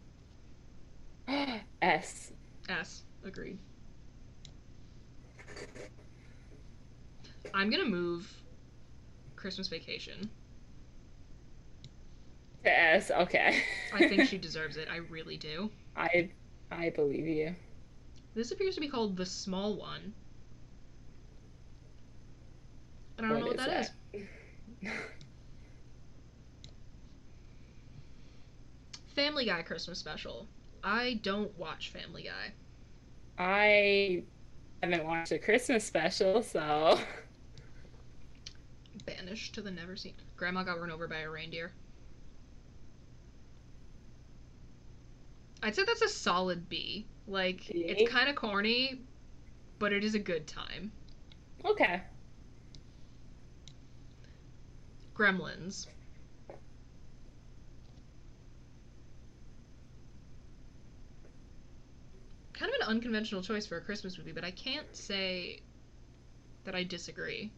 [1.82, 2.32] S.
[2.70, 3.04] S.
[3.26, 3.58] Agreed.
[7.54, 8.32] I'm gonna move
[9.36, 10.30] Christmas Vacation.
[12.64, 13.12] To S.
[13.12, 13.64] Okay.
[13.94, 14.88] I think she deserves it.
[14.90, 15.72] I really do.
[15.96, 16.30] I
[16.72, 17.56] I believe you.
[18.34, 20.14] This appears to be called The Small One.
[23.20, 23.92] And I don't know what that
[24.84, 24.92] is.
[29.14, 30.48] Family Guy Christmas special.
[30.86, 32.54] I don't watch Family Guy.
[33.38, 34.24] I
[34.82, 36.98] haven't watched a Christmas special, so
[39.06, 40.14] Banished to the never seen.
[40.38, 41.74] Grandma got run over by a reindeer.
[45.62, 47.06] I'd say that's a solid B.
[47.28, 49.02] Like it's kind of corny,
[49.78, 50.94] but it is a good time.
[51.66, 52.02] okay.
[55.20, 55.88] Gremlins.
[62.54, 65.60] Kind of an unconventional choice for a Christmas movie, but I can't say
[66.64, 67.52] that I disagree.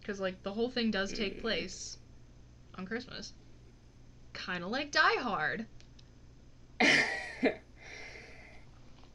[0.00, 1.98] Because, like, the whole thing does take place
[2.76, 3.32] on Christmas.
[4.34, 5.66] Kind of like Die Hard.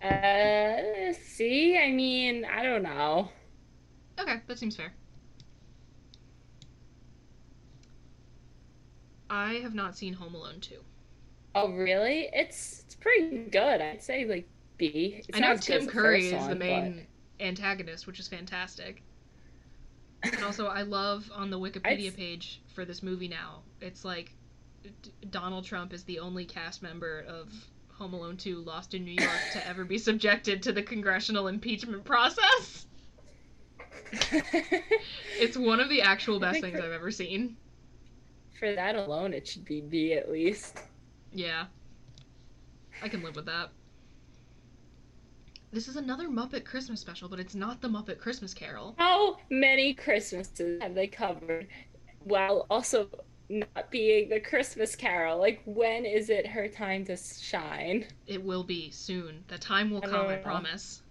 [0.03, 3.30] uh, see, I mean, I don't know.
[4.20, 4.91] Okay, that seems fair.
[9.30, 10.75] I have not seen Home Alone 2.
[11.55, 12.30] Oh, really?
[12.34, 13.82] It's it's pretty good.
[13.82, 15.23] I'd say like B.
[15.27, 17.07] It's I know not Tim the Curry is the main
[17.39, 19.01] antagonist, which is fantastic.
[20.23, 24.34] And also, I love on the Wikipedia page for this movie now, it's like
[24.84, 27.51] D- Donald Trump is the only cast member of
[27.93, 32.03] Home Alone 2 Lost in New York to ever be subjected to the congressional impeachment
[32.03, 32.86] process.
[35.39, 37.55] It's one of the actual best things I've ever seen.
[38.60, 40.80] For that alone, it should be B at least.
[41.34, 41.66] Yeah.
[43.01, 43.70] I can live with that.
[45.72, 48.95] This is another Muppet Christmas special, but it's not the Muppet Christmas Carol.
[48.97, 51.68] How many Christmases have they covered
[52.24, 53.07] while also
[53.49, 55.38] not being the Christmas Carol?
[55.39, 58.05] Like, when is it her time to shine?
[58.28, 59.43] It will be soon.
[59.47, 60.43] The time will I come, I uh.
[60.43, 61.01] promise.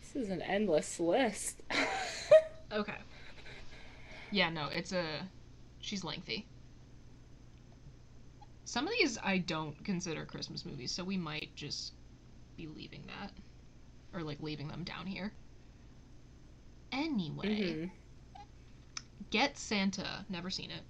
[0.00, 1.60] This is an endless list.
[2.72, 2.94] Okay.
[4.30, 5.04] Yeah, no, it's a.
[5.80, 6.46] She's lengthy.
[8.64, 11.92] Some of these I don't consider Christmas movies, so we might just
[12.56, 13.32] be leaving that.
[14.12, 15.32] Or, like, leaving them down here.
[16.92, 17.90] Anyway, Mhm.
[19.30, 20.24] Get Santa.
[20.28, 20.82] Never seen it.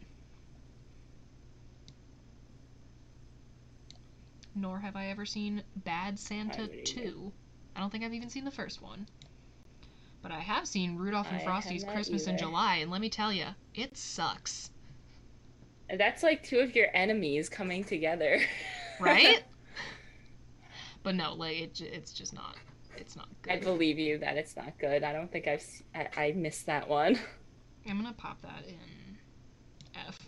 [4.55, 6.83] Nor have I ever seen Bad Santa either.
[6.83, 7.33] 2.
[7.77, 9.07] I don't think I've even seen the first one.
[10.23, 12.37] But I have seen Rudolph and Frosty's Christmas in.
[12.37, 14.71] July, and let me tell you, it sucks.
[15.97, 18.41] That's like two of your enemies coming together.
[19.01, 19.43] Right?
[21.03, 22.55] but no, like, it, it's just not.
[22.99, 23.55] It's not good.
[23.55, 25.03] I believe you that it's not good.
[25.03, 27.19] I don't think I've—I missed that one.
[27.89, 29.17] I'm gonna pop that in
[30.07, 30.19] F.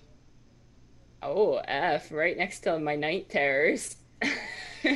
[1.23, 3.97] Oh, F, right next to my night terrors.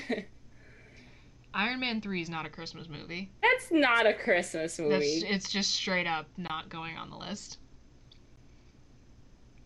[1.54, 3.30] Iron Man 3 is not a Christmas movie.
[3.42, 5.22] That's not a Christmas That's, movie.
[5.26, 7.58] it's just straight up not going on the list.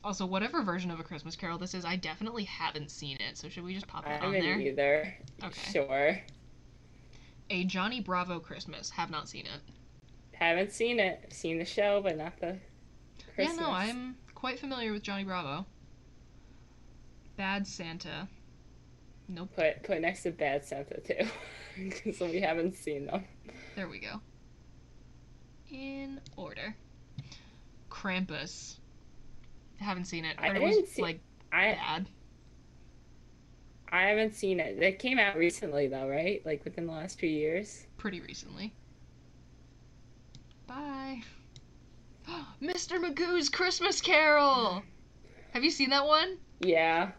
[0.02, 3.48] Also, whatever version of A Christmas Carol this is, I definitely haven't seen it, so
[3.48, 4.60] should we just pop it I that on haven't there?
[4.60, 5.14] either.
[5.44, 5.72] Okay.
[5.72, 6.18] Sure.
[7.50, 8.88] A Johnny Bravo Christmas.
[8.90, 9.60] Have not seen it.
[10.32, 11.26] Haven't seen it.
[11.30, 12.56] Seen the show, but not the
[13.34, 13.56] Christmas.
[13.58, 15.66] Yeah, no, I'm quite familiar with Johnny Bravo.
[17.36, 18.26] Bad Santa.
[19.28, 19.50] Nope.
[19.54, 21.26] put put next to Bad Santa too,
[21.78, 23.24] because we haven't seen them.
[23.76, 24.20] There we go.
[25.70, 26.74] In order.
[27.90, 28.79] Krampus.
[29.80, 30.36] Haven't seen it.
[30.38, 31.20] I Heard it was didn't see- like
[31.52, 32.08] I bad.
[33.92, 34.80] I haven't seen it.
[34.80, 36.44] It came out recently though, right?
[36.46, 37.86] Like within the last few years.
[37.96, 38.72] pretty recently.
[40.66, 41.22] Bye.
[42.62, 43.00] Mr.
[43.02, 44.82] Magoo's Christmas Carol.
[45.52, 46.38] Have you seen that one?
[46.60, 47.10] Yeah.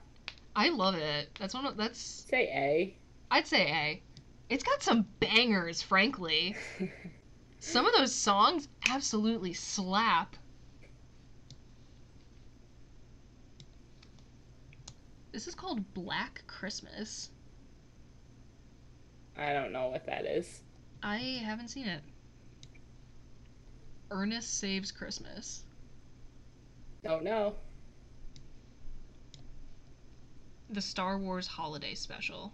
[0.56, 1.30] I love it.
[1.40, 2.96] That's one of that's Say A.
[3.30, 4.02] I'd say A.
[4.50, 6.56] It's got some bangers, frankly.
[7.64, 10.36] Some of those songs absolutely slap.
[15.32, 17.30] This is called Black Christmas.
[19.38, 20.62] I don't know what that is.
[21.02, 22.02] I haven't seen it.
[24.12, 25.64] Ernest Saves Christmas.
[27.04, 27.56] Don't know.
[30.70, 32.52] The Star Wars Holiday Special.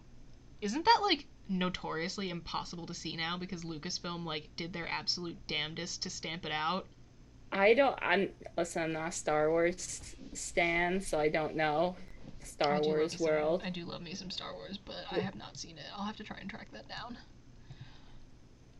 [0.62, 6.04] Isn't that like notoriously impossible to see now because Lucasfilm like did their absolute damnedest
[6.04, 6.86] to stamp it out?
[7.52, 7.98] I don't.
[8.02, 8.84] I'm listen.
[8.84, 11.96] I'm not a Star Wars stan, so I don't know
[12.44, 13.62] Star I do love Wars me some- world.
[13.66, 15.86] I do love me some Star Wars, but I have not seen it.
[15.96, 17.18] I'll have to try and track that down.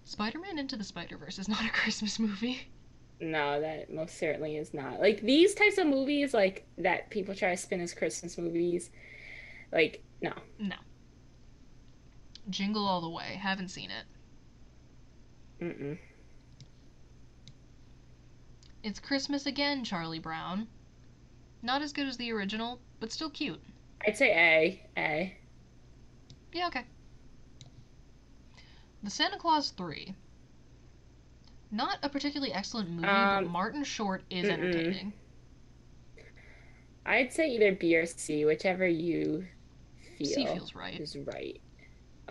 [0.06, 2.68] Spider-Man Into the Spider-Verse is not a Christmas movie.
[3.20, 5.00] No, that most certainly is not.
[5.00, 8.90] Like these types of movies, like that people try to spin as Christmas movies.
[9.72, 10.76] Like no, No.
[12.50, 13.38] Jingle All the Way.
[13.42, 14.06] Haven't seen it.
[15.64, 15.98] mm
[18.84, 20.68] It's Christmas again, Charlie Brown.
[21.62, 23.62] Not as good as the original, but still cute.
[24.06, 25.00] I'd say A.
[25.00, 25.38] A.
[26.54, 26.84] Yeah, okay.
[29.04, 30.14] The Santa Claus 3.
[31.72, 34.52] Not a particularly excellent movie, Um, but Martin Short is mm-mm.
[34.54, 35.14] entertaining.
[37.06, 39.46] I'd say either B or C, whichever you
[40.18, 41.00] feel C feels right.
[41.00, 41.62] is right.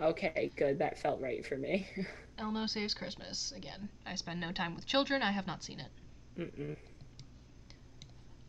[0.01, 0.79] Okay, good.
[0.79, 1.87] That felt right for me.
[2.39, 3.53] Elmo Saves Christmas.
[3.57, 5.23] Again, I spend no time with children.
[5.23, 5.91] I have not seen it.
[6.39, 6.77] Mm-mm.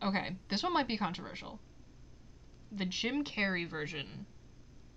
[0.04, 1.60] Okay, this one might be controversial.
[2.72, 4.26] The Jim Carrey version,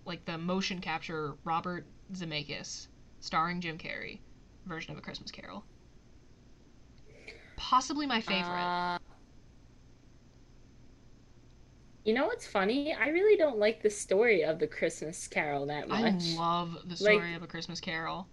[0.05, 2.89] like the motion capture Robert Zemeckis,
[3.21, 4.19] starring Jim Carrey,
[4.67, 5.65] version of A Christmas Carol.
[7.57, 8.51] Possibly my favorite.
[8.51, 8.99] Uh,
[12.05, 12.95] you know what's funny?
[12.95, 16.01] I really don't like the story of the Christmas Carol that much.
[16.03, 18.27] I love the Like- story of A Christmas Carol.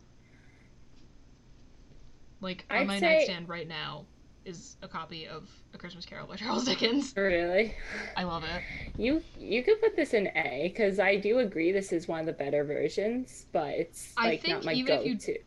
[2.40, 4.06] Like on I'd my say- nightstand right now
[4.48, 7.14] is a copy of A Christmas Carol by Charles Dickens.
[7.16, 7.76] Really?
[8.16, 8.62] I love it.
[8.98, 12.26] You you could put this in A because I do agree this is one of
[12.26, 15.38] the better versions, but it's I like not my even if you- go-to.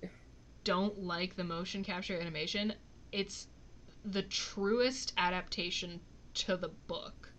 [0.62, 2.74] Don't like the motion capture animation.
[3.12, 3.48] It's
[4.04, 6.00] the truest adaptation
[6.34, 7.32] to the book.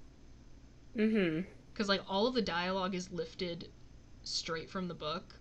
[0.97, 1.47] Mm-hmm.
[1.71, 3.69] because like all of the dialogue is lifted
[4.23, 5.39] straight from the book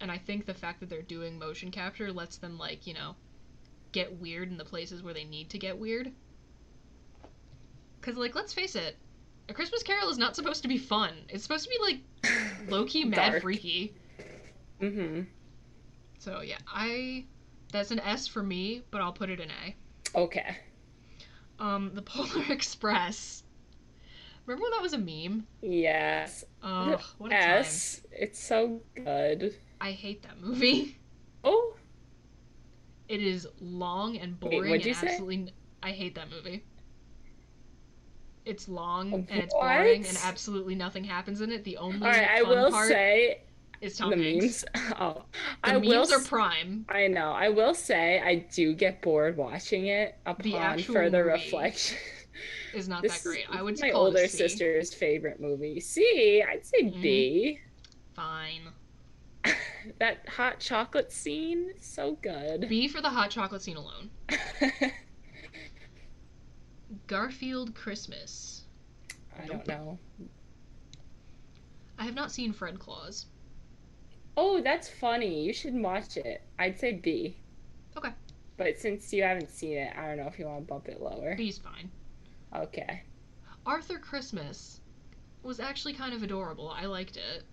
[0.00, 3.14] and i think the fact that they're doing motion capture lets them like you know
[3.92, 6.12] get weird in the places where they need to get weird
[8.00, 8.96] because like let's face it
[9.48, 13.04] a christmas carol is not supposed to be fun it's supposed to be like low-key
[13.04, 13.42] mad Dark.
[13.42, 13.94] freaky
[14.80, 15.22] Mm-hmm.
[16.18, 17.24] so yeah i
[17.72, 19.74] that's an s for me but i'll put it in a
[20.18, 20.56] Okay.
[21.58, 23.42] um the polar express
[24.46, 26.44] remember when that was a meme Yes.
[26.62, 28.02] oh what a time S.
[28.12, 29.56] It's so good.
[29.80, 30.98] i hate that movie
[31.44, 31.74] Oh,
[33.08, 35.08] It is long and Wait, boring what'd you and say?
[35.08, 35.52] absolutely.
[35.82, 36.64] I hate that movie.
[38.44, 39.24] It's long What?
[39.30, 41.64] and it's boring and absolutely nothing happens in it.
[41.64, 42.28] The only all right.
[42.30, 43.42] I will say
[43.80, 44.64] is Tom the Hanks.
[44.74, 44.92] memes.
[44.98, 45.24] Oh,
[45.64, 46.14] The I memes will.
[46.14, 46.86] are prime.
[46.88, 47.30] I know.
[47.32, 51.96] I will say I do get bored watching it upon further reflection.
[52.74, 53.40] Is not This that great.
[53.40, 54.38] is I would my call older it a C.
[54.38, 55.80] sister's favorite movie.
[55.80, 57.02] C, I'd say Mhm.
[57.02, 57.58] B.
[58.14, 58.72] Fine.
[59.98, 62.68] That hot chocolate scene, so good.
[62.68, 64.10] B for the hot chocolate scene alone.
[67.06, 68.64] Garfield Christmas.
[69.38, 69.98] I don't know.
[71.98, 73.26] I have not seen Fred Claus.
[74.36, 75.42] Oh, that's funny.
[75.42, 76.42] You should watch it.
[76.58, 77.36] I'd say B.
[77.96, 78.10] Okay.
[78.56, 81.00] But since you haven't seen it, I don't know if you want to bump it
[81.00, 81.34] lower.
[81.36, 81.90] B's fine.
[82.54, 83.02] Okay.
[83.66, 84.80] Arthur Christmas
[85.42, 86.68] was actually kind of adorable.
[86.68, 87.44] I liked it.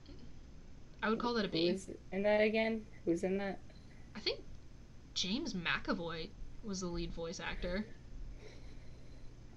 [1.06, 1.70] I would call that a B.
[1.70, 2.82] Who's in that again?
[3.06, 3.60] Who's in that?
[4.16, 4.40] I think
[5.14, 6.30] James McAvoy
[6.64, 7.86] was the lead voice actor.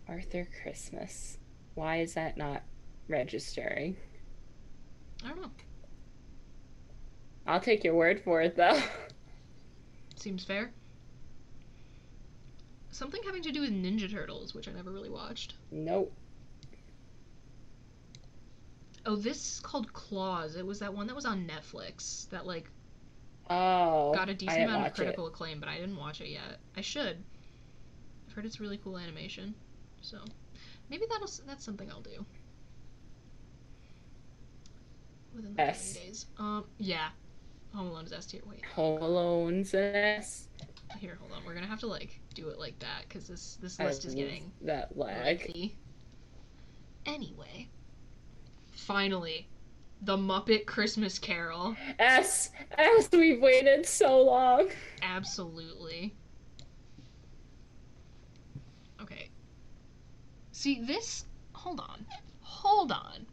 [0.07, 1.39] Arthur Christmas.
[1.75, 2.65] Why is that not
[3.09, 3.97] registering?
[5.25, 5.51] I don't know.
[7.47, 8.83] I'll take your word for it though.
[10.17, 10.71] Seems fair.
[12.91, 15.55] Something having to do with Ninja Turtles, which I never really watched.
[15.71, 16.13] nope.
[19.09, 20.55] Oh, this is called Claws.
[20.55, 22.71] It was that one that was on Netflix that like
[23.49, 24.13] Oh.
[24.15, 26.59] got a decent amount of critical acclaim, but I didn't watch it yet.
[26.77, 27.17] I should.
[28.27, 29.55] I've heard it's really cool animation,
[30.03, 30.19] so
[30.91, 32.27] maybe that'll that's something I'll do.
[35.35, 35.95] Within the S.
[35.95, 36.27] days.
[36.39, 37.09] Um, yeah.
[37.73, 38.43] Home Alone is S tier.
[38.45, 38.65] Wait, it.
[38.67, 40.49] Home Alone's S.
[40.99, 41.47] here, hold on.
[41.47, 44.15] We're gonna have to like do it like that because this this I list is
[44.15, 45.25] getting that lag.
[45.25, 45.79] lengthy.
[47.07, 47.69] Anyway,
[48.79, 49.49] finally,
[50.03, 51.77] the Muppet Christmas Carol.
[51.99, 52.51] S.
[52.73, 53.09] S.
[53.13, 54.69] We've waited so long.
[55.03, 56.15] Absolutely.
[59.01, 59.29] Okay.
[60.53, 61.27] See, this.
[61.53, 62.07] Hold on.
[62.41, 63.27] Hold on.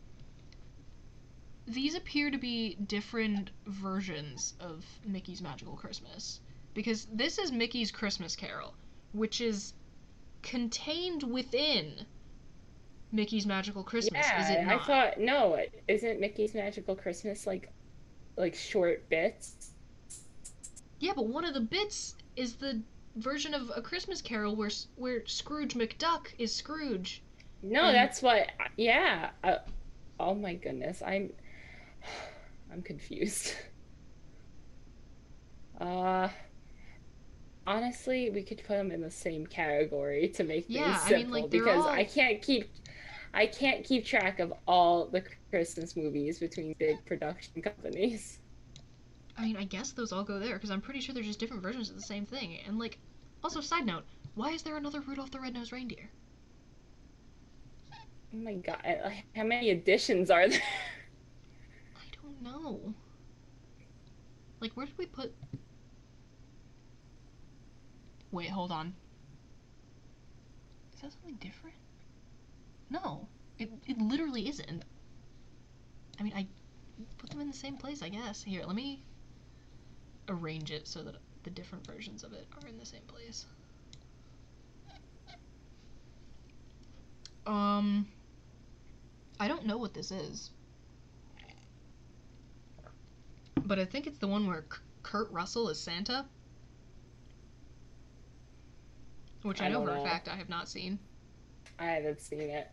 [1.68, 6.42] These appear to be different versions of Mickey's Magical Christmas.
[6.74, 8.74] Because this is Mickey's Christmas Carol,
[9.14, 9.74] which is
[10.42, 12.06] contained within
[13.16, 14.82] Mickey's Magical Christmas, yeah, is it not?
[14.82, 15.58] I thought no.
[15.88, 17.72] Isn't Mickey's Magical Christmas like,
[18.38, 19.72] like short bits?
[21.00, 22.82] Yeah, but one of the bits is the
[23.16, 27.22] version of A Christmas Carol where where Scrooge McDuck is Scrooge.
[27.64, 28.52] No, And- that's what.
[28.78, 29.30] Yeah.
[29.44, 29.58] Uh,
[30.20, 31.32] oh my goodness, I'm.
[32.72, 33.54] I'm confused.
[35.80, 36.30] Uh.
[37.68, 41.34] Honestly, we could put them in the same category to make things Yeah, I simple
[41.34, 42.70] mean, like, because all- I can't keep.
[43.36, 48.40] I can't keep track of all the Christmas movies between big production companies.
[49.38, 51.62] I mean, I guess those all go there because I'm pretty sure they're just different
[51.62, 52.57] versions of the same thing.
[52.66, 52.98] And like,
[53.44, 54.06] also side note,
[54.36, 56.10] why is there another Rudolph the Red-Nosed Reindeer?
[58.34, 58.80] Oh my god,
[59.36, 60.62] how many editions are there?
[61.98, 62.94] I don't know.
[64.62, 65.34] Like, where did we put.
[68.32, 68.94] Wait, hold on.
[70.94, 71.76] Is that something different?
[72.90, 73.28] No.
[73.57, 74.84] It, it literally isn't.
[76.20, 76.48] I mean, I
[77.18, 78.44] put them in the same place, I guess.
[78.44, 79.02] Here, let me
[80.30, 83.45] arrange it so that the different versions of it are in the same place.
[87.45, 88.07] Um,
[89.40, 90.52] I don't know what this is.
[93.66, 96.26] But I think it's the one where K- Kurt Russell is Santa.
[99.44, 100.98] Which I, I know for a fact I have not seen.
[101.80, 102.68] I haven't seen it.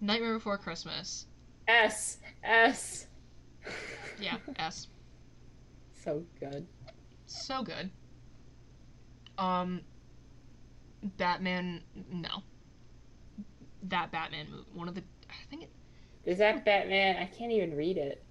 [0.00, 1.26] Nightmare Before Christmas.
[1.68, 3.06] S S.
[4.20, 4.88] Yeah, S.
[6.04, 6.66] so good.
[7.26, 7.90] So good.
[9.38, 9.80] Um,
[11.02, 11.82] Batman.
[12.12, 12.42] No.
[13.84, 14.64] That Batman movie.
[14.74, 15.02] One of the.
[15.28, 15.70] I think it,
[16.24, 17.16] Is that Batman?
[17.16, 18.22] I can't even read it.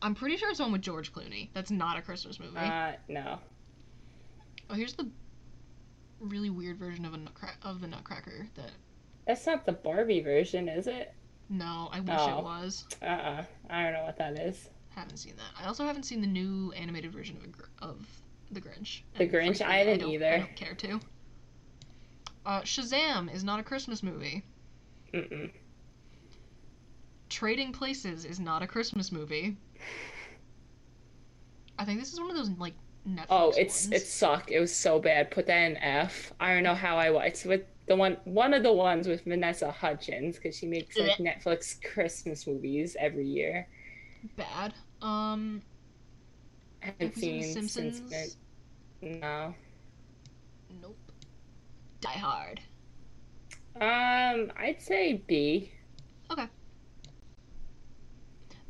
[0.00, 1.50] I'm pretty sure it's one with George Clooney.
[1.54, 2.56] That's not a Christmas movie.
[2.56, 3.38] Uh, no.
[4.68, 5.08] oh, here's the
[6.22, 8.48] really weird version of a nutcra- of the Nutcracker.
[8.54, 8.70] That
[9.26, 11.14] That's not the Barbie version, is it?
[11.48, 12.38] no, I wish Oh.
[12.38, 12.86] it was.
[13.02, 14.68] Uh uh I don't know what that is.
[14.90, 15.62] Haven't seen that.
[15.62, 18.06] I also haven't seen the new animated version of a Gr- of
[18.50, 19.02] the Grinch.
[19.16, 19.62] The And Grinch?
[19.62, 20.26] I haven't don't- either.
[20.26, 21.00] I don't care to.
[22.44, 24.42] Uh, Shazam is not a Christmas movie.
[25.14, 25.50] Mm-mm.
[27.28, 29.56] Trading Places is not a Christmas movie.
[31.78, 32.74] I think this is one of those like
[33.08, 34.02] Netflix Oh, it's ones.
[34.02, 34.50] it sucked.
[34.50, 35.30] It was so bad.
[35.30, 36.32] Put that in F.
[36.40, 39.24] I don't know how I wa It's with the one one of the ones with
[39.24, 43.68] Vanessa Hudgens because she makes like Netflix Christmas movies every year.
[44.36, 44.74] bad.
[45.00, 45.62] Um,
[46.82, 48.02] I have haven't you seen Simpsons?
[48.08, 48.36] since
[49.02, 49.20] then.
[49.20, 49.54] No.
[50.80, 50.96] Nope.
[52.00, 52.60] Die Hard.
[53.76, 55.72] Um, I'd say B.
[56.30, 56.46] Okay.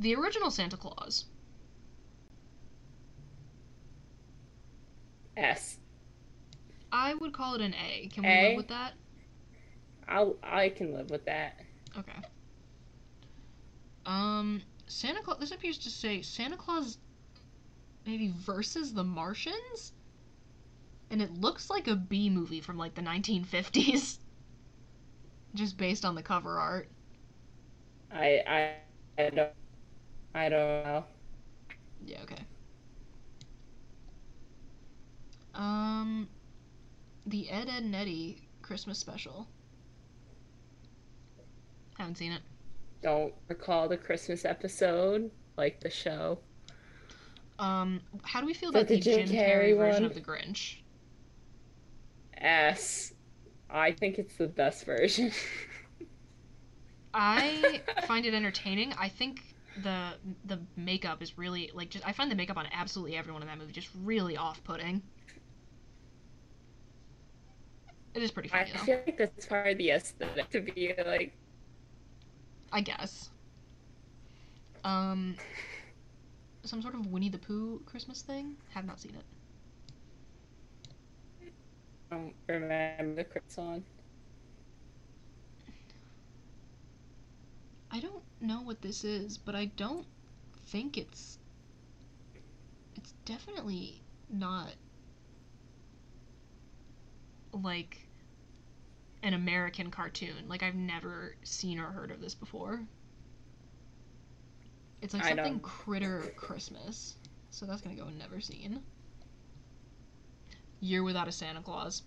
[0.01, 1.27] The original Santa Claus.
[5.37, 5.79] S.
[6.93, 8.09] I would call it an A.
[8.09, 8.39] Can we A?
[8.39, 8.95] live with that?
[10.09, 11.61] I'll I can live with that.
[11.99, 12.23] Okay.
[14.07, 15.39] Um, Santa Claus.
[15.39, 16.99] This appears to say Santa Claus,
[18.07, 19.93] maybe versus the Martians,
[21.11, 24.19] and it looks like a B movie from like the 1950s,
[25.55, 26.91] just based on the cover art.
[28.11, 28.77] I I
[29.23, 29.53] I don't
[30.35, 31.05] I don't know.
[32.05, 32.23] Yeah.
[32.23, 32.45] Okay.
[35.55, 36.29] Um,
[37.27, 39.47] the Ed Edd and Eddy Christmas special.
[41.99, 42.43] Haven't seen it.
[43.03, 46.39] Don't recall the Christmas episode like the show.
[47.59, 50.21] Um, how do we feel about the, the Jim Jim Carrey, Carrey version of the
[50.21, 50.77] Grinch?
[52.37, 53.13] S.
[53.71, 55.33] I think it's the best version.
[57.15, 58.93] I find it entertaining.
[58.99, 59.43] I think
[59.83, 60.13] the
[60.45, 63.59] the makeup is really like just I find the makeup on absolutely everyone in that
[63.59, 65.03] movie just really off-putting.
[68.15, 68.87] It is pretty I though.
[68.87, 71.33] feel like that's part of the aesthetic to be like
[72.73, 73.31] I guess.
[74.85, 75.37] Um,
[76.65, 78.57] some sort of Winnie the Pooh Christmas thing.
[78.71, 79.25] Have not seen it.
[82.11, 83.85] I don't remember the song.
[87.91, 90.07] I don't know what this is, but I don't
[90.67, 91.39] think it's.
[92.95, 94.75] It's definitely not
[97.53, 97.99] like
[99.23, 100.49] an American cartoon.
[100.49, 102.83] Like I've never seen or heard of this before.
[105.01, 107.17] It's like I something don't- critter Christmas.
[107.51, 108.83] So that's gonna go never seen.
[110.81, 112.03] Year without a Santa Claus.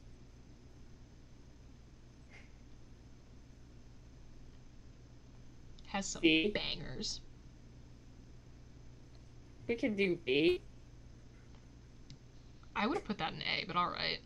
[5.87, 6.49] Has some See?
[6.53, 7.21] bangers.
[9.67, 10.61] We could do B.
[12.75, 14.19] I would have put that in A, but alright.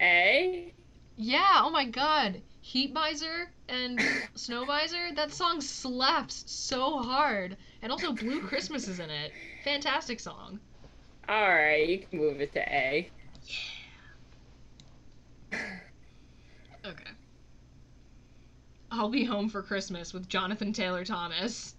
[0.00, 0.72] A?
[1.16, 2.42] Yeah, oh my god.
[2.60, 4.00] Heat Miser and
[4.34, 7.56] Snow Miser, that song slaps so hard.
[7.82, 9.32] And also Blue Christmas is in it.
[9.64, 10.58] Fantastic song.
[11.28, 13.10] Alright, you can move it to A.
[15.52, 15.58] Yeah.
[16.86, 17.10] okay.
[18.90, 21.74] I'll be home for Christmas with Jonathan Taylor Thomas.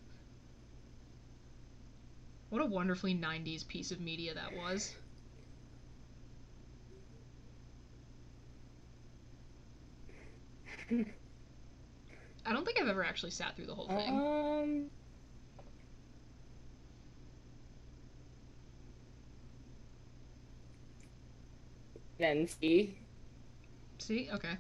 [2.49, 4.95] What a wonderfully 90s piece of media that was.
[10.91, 14.09] I don't think I've ever actually sat through the whole thing.
[14.09, 14.89] Um.
[22.19, 22.97] Then see.
[23.97, 24.29] See?
[24.31, 24.57] Okay.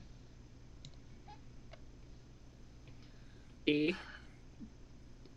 [3.67, 3.93] E.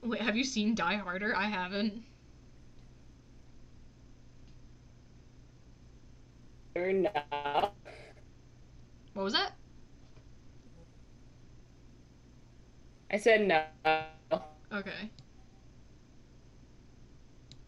[0.02, 1.34] Wait, have you seen Die Harder?
[1.36, 2.02] I haven't.
[6.76, 7.10] Or no.
[9.14, 9.52] What was that?
[13.10, 13.64] I said no.
[14.72, 15.10] Okay.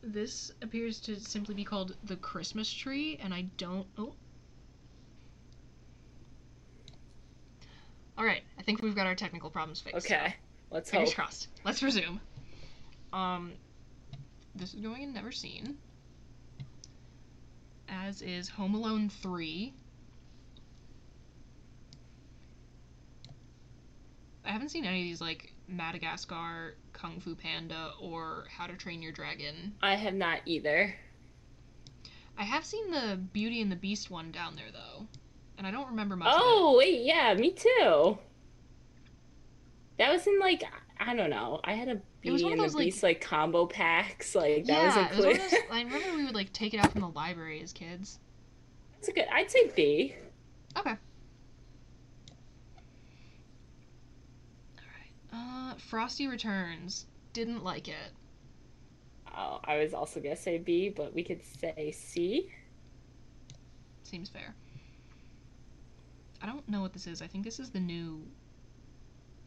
[0.02, 3.86] This appears to simply be called the Christmas tree, and I don't.
[3.98, 4.14] Oh.
[8.18, 10.06] Alright, I think we've got our technical problems fixed.
[10.06, 10.34] so Okay,
[10.70, 11.16] let's Fingers hope.
[11.16, 11.48] crossed.
[11.64, 12.20] Let's resume.
[13.14, 13.52] Um,
[14.54, 15.78] this is going in Never Seen.
[17.88, 19.72] As is Home Alone 3.
[24.50, 29.00] I haven't seen any of these, like Madagascar, Kung Fu Panda, or How to Train
[29.00, 29.74] Your Dragon.
[29.80, 30.92] I have not either.
[32.36, 35.06] I have seen the Beauty and the Beast one down there, though.
[35.56, 36.40] And I don't remember much of.
[36.42, 38.18] Oh wait, yeah, me too.
[39.98, 40.64] That was in like
[40.98, 41.60] I don't know.
[41.62, 44.34] I had a Beauty and of the those, like- Beast like combo packs.
[44.34, 45.44] Like that yeah, was it was one included.
[45.44, 48.18] of those, I remember we would like take it out from the library as kids.
[48.94, 49.26] That's a good.
[49.32, 50.16] I'd say B.
[50.76, 50.90] Okay.
[50.90, 50.98] Alright.
[55.32, 57.06] Uh, Frosty Returns.
[57.32, 58.12] Didn't like it.
[59.36, 62.50] Oh, I was also gonna say B, but we could say C.
[64.02, 64.54] Seems fair.
[66.42, 67.22] I don't know what this is.
[67.22, 68.22] I think this is the new.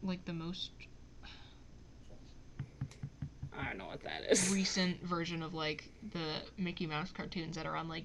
[0.02, 0.70] Like the most
[3.58, 4.50] I don't know what that is.
[4.54, 8.04] recent version of like the Mickey Mouse cartoons that are on like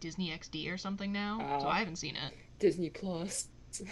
[0.00, 1.38] Disney XD or something now.
[1.60, 1.68] So Oh.
[1.68, 2.32] I haven't seen it.
[2.58, 3.48] Disney Plus.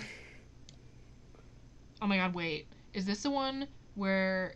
[2.00, 2.68] Oh my god, wait.
[2.94, 4.54] Is this the one where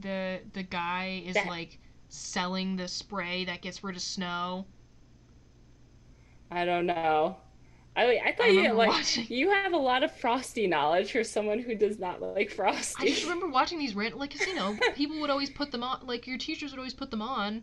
[0.00, 1.78] the the guy is That- like
[2.08, 4.66] selling the spray that gets rid of snow?
[6.50, 7.36] I don't know.
[7.96, 11.12] I wait, I thought you remember like watching- you have a lot of Frosty knowledge
[11.12, 13.04] for someone who does not like Frosty.
[13.06, 15.84] I just remember watching these random, like, 'cause, you know, people would always put them
[15.84, 17.62] on, like, your teachers would always put them on,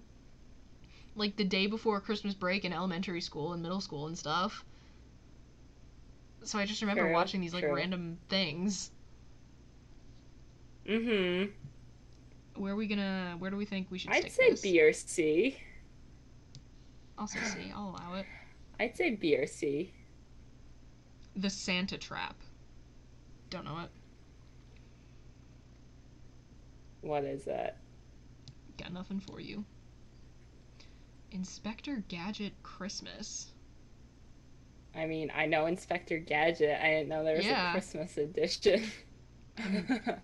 [1.15, 4.64] like, the day before Christmas break in elementary school and middle school and stuff.
[6.44, 7.76] So I just remember True, watching these, like, true.
[7.76, 8.91] random things.
[10.88, 11.52] Mm-hmm.
[12.62, 14.62] Where are we gonna, where do we think we should I'd say this?
[14.62, 15.58] B or C.
[17.18, 18.26] I'll say C, I'll allow it.
[18.80, 19.94] I'd say B or C.
[21.36, 22.36] The Santa Trap.
[23.49, 23.90] Don't know it.
[27.02, 27.78] What is that?
[28.78, 29.64] Got nothing for you.
[31.32, 33.52] Inspector Gadget Christmas.
[34.95, 36.80] I mean, I know Inspector Gadget.
[36.84, 37.70] I didn't know there was Yeah.
[37.70, 38.84] a Christmas edition.
[39.60, 40.19] I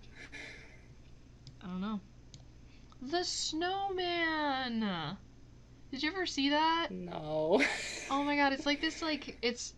[1.62, 2.00] don't know.
[3.02, 5.16] The Snowman.
[5.90, 6.88] Did you ever see that?
[6.90, 7.62] no.
[8.10, 9.74] Oh my god, it's like this like it's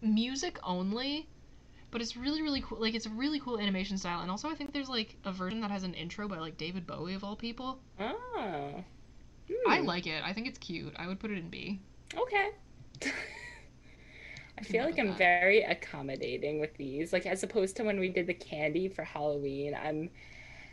[0.00, 1.28] music only,
[1.90, 2.78] but it's really really cool.
[2.80, 5.60] Like it's a really cool animation style, and also I think there's like a version
[5.62, 7.80] that has an intro by like David Bowie of all people.
[7.98, 8.84] Oh.
[9.68, 10.22] I Hmm, like it.
[10.24, 10.94] I think it's cute.
[10.96, 11.80] I would put it in B.
[12.16, 12.50] Okay.
[14.60, 17.12] I feel like I'm very accommodating with these.
[17.12, 20.10] Like as opposed to when we did the candy for Halloween, I'm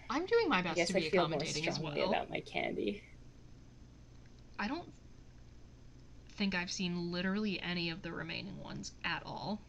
[0.09, 2.09] I'm doing my I best guess to I be feel more accommodating as well.
[2.09, 3.03] about my candy.
[4.59, 4.93] I don't
[6.35, 9.61] think I've seen literally any of the remaining ones at all.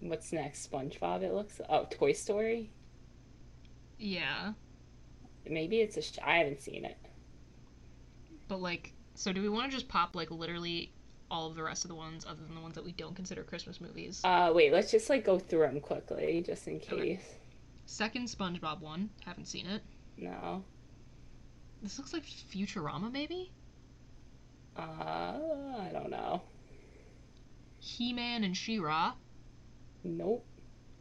[0.00, 0.70] What's next?
[0.70, 1.22] SpongeBob.
[1.22, 1.60] It looks.
[1.68, 2.70] Oh, Toy Story.
[3.98, 4.54] Yeah,
[5.48, 6.02] Maybe it's a.
[6.02, 6.98] Sh- I haven't seen it.
[8.48, 10.92] But like, so do we want to just pop like literally
[11.30, 13.42] all of the rest of the ones other than the ones that we don't consider
[13.42, 14.20] Christmas movies?
[14.24, 14.72] Uh, wait.
[14.72, 17.16] Let's just like go through them quickly, just in Okay.
[17.16, 17.34] case.
[17.86, 19.82] Second SpongeBob one, haven't seen it.
[20.16, 20.64] No.
[21.82, 23.52] This looks like Futurama maybe?
[24.76, 26.42] Uh, I don't know.
[27.78, 29.12] He-Man and She-Ra,
[30.02, 30.44] Nope.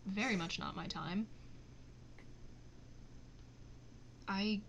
[0.05, 1.27] very much not my time.
[4.27, 4.61] I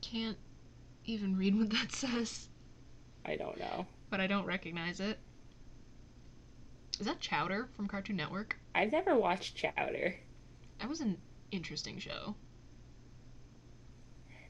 [0.00, 0.38] can't
[1.04, 2.48] even read what that says,
[3.26, 3.86] I don't know.
[4.10, 5.18] but I don't recognize it.
[7.00, 8.56] Is that Chowder from Cartoon Network?
[8.74, 10.14] I've never watched Chowder.
[10.78, 11.18] That was an
[11.50, 12.34] interesting show.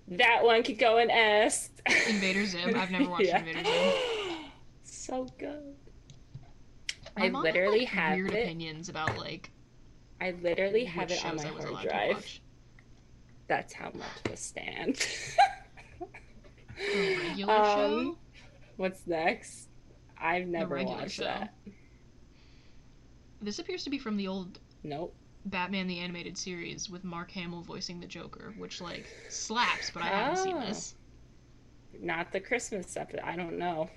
[0.08, 1.70] That one could go in S.
[2.08, 2.74] Invader Zim.
[2.76, 3.92] I've never watched Invader Zim.
[4.84, 5.74] So good.
[7.18, 8.42] My I mom had, literally like, have weird it.
[8.44, 9.50] opinions about like
[10.20, 12.40] I literally have it on my hard drive.
[13.48, 15.04] That's how much of a stand.
[16.76, 18.18] The regular Um, show.
[18.76, 19.68] What's next?
[20.18, 21.24] I've never watched show.
[21.24, 21.54] that.
[23.40, 25.14] This appears to be from the old Nope.
[25.46, 30.06] Batman the Animated Series with Mark Hamill voicing the Joker, which like slaps, but I
[30.06, 30.60] haven't seen Oh.
[30.60, 30.94] this.
[32.00, 33.20] Not the Christmas episode.
[33.24, 33.90] I don't know.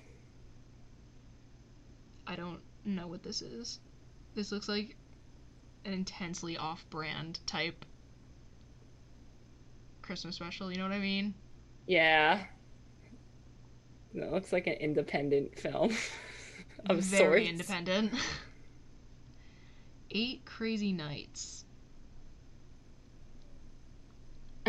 [2.26, 3.78] I don't know what this is.
[4.34, 4.96] This looks like
[5.84, 7.84] an intensely off-brand type
[10.02, 10.70] Christmas special.
[10.70, 11.34] You know what I mean?
[11.86, 12.44] Yeah.
[14.16, 15.94] It looks like an independent film
[16.86, 17.48] of Very sorts.
[17.50, 18.12] independent.
[20.10, 21.64] Eight Crazy Nights.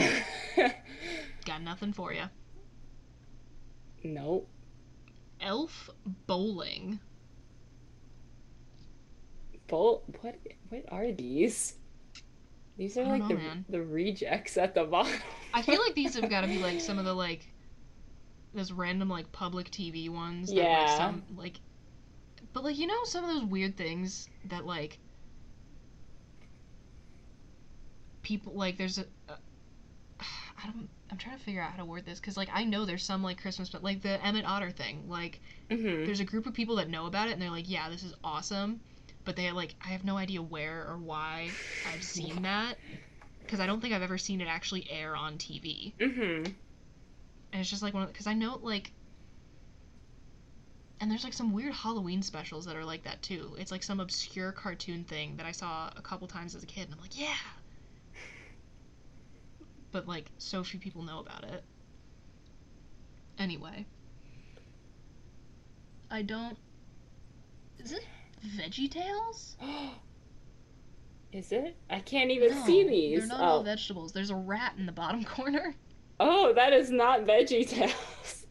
[1.45, 2.23] Got nothing for you.
[4.03, 4.47] nope.
[5.39, 5.89] Elf
[6.25, 6.99] Bowling.
[9.67, 10.03] Bolt.
[10.21, 10.35] What?
[10.69, 11.75] What are these?
[12.77, 13.65] These are like know, the man.
[13.69, 15.13] the rejects at the bottom.
[15.53, 17.47] I feel like these have got to be like some of the like
[18.53, 20.53] those random like public TV ones.
[20.53, 20.73] That, Yeah.
[20.73, 21.61] Like, some like,
[22.53, 24.99] but like you know some of those weird things that like
[28.21, 29.05] people like there's a.
[29.29, 29.37] a
[30.57, 30.89] I don't.
[31.09, 33.23] I'm trying to figure out how to word this because like I know there's some
[33.23, 36.77] like Christmas, but like the Emmet Otter thing, like hmm there's a group of people
[36.77, 38.81] that know about it and they're like, yeah, this is awesome,
[39.25, 42.79] but they like I have no idea where or why I've seen that
[43.39, 45.95] because I don't think I've ever seen it actually air on TV.
[45.99, 46.57] hmm
[47.51, 48.91] And it's just like one of because I know like
[50.99, 53.55] and there's like some weird Halloween specials that are like that too.
[53.59, 56.85] It's like some obscure cartoon thing that I saw a couple times as a kid
[56.85, 57.35] and I'm like, yeah.
[59.91, 61.63] But like so few people know about it.
[63.37, 63.85] Anyway.
[66.09, 66.57] I don't
[67.79, 68.03] Is it
[68.55, 69.57] Veggie Tales?
[71.33, 71.75] Is it?
[71.89, 73.19] I can't even see these.
[73.19, 73.43] They're not oh.
[73.43, 74.13] all vegetables.
[74.13, 75.75] There's a rat in the bottom corner.
[76.19, 77.93] Oh, that is not Veggie Tales.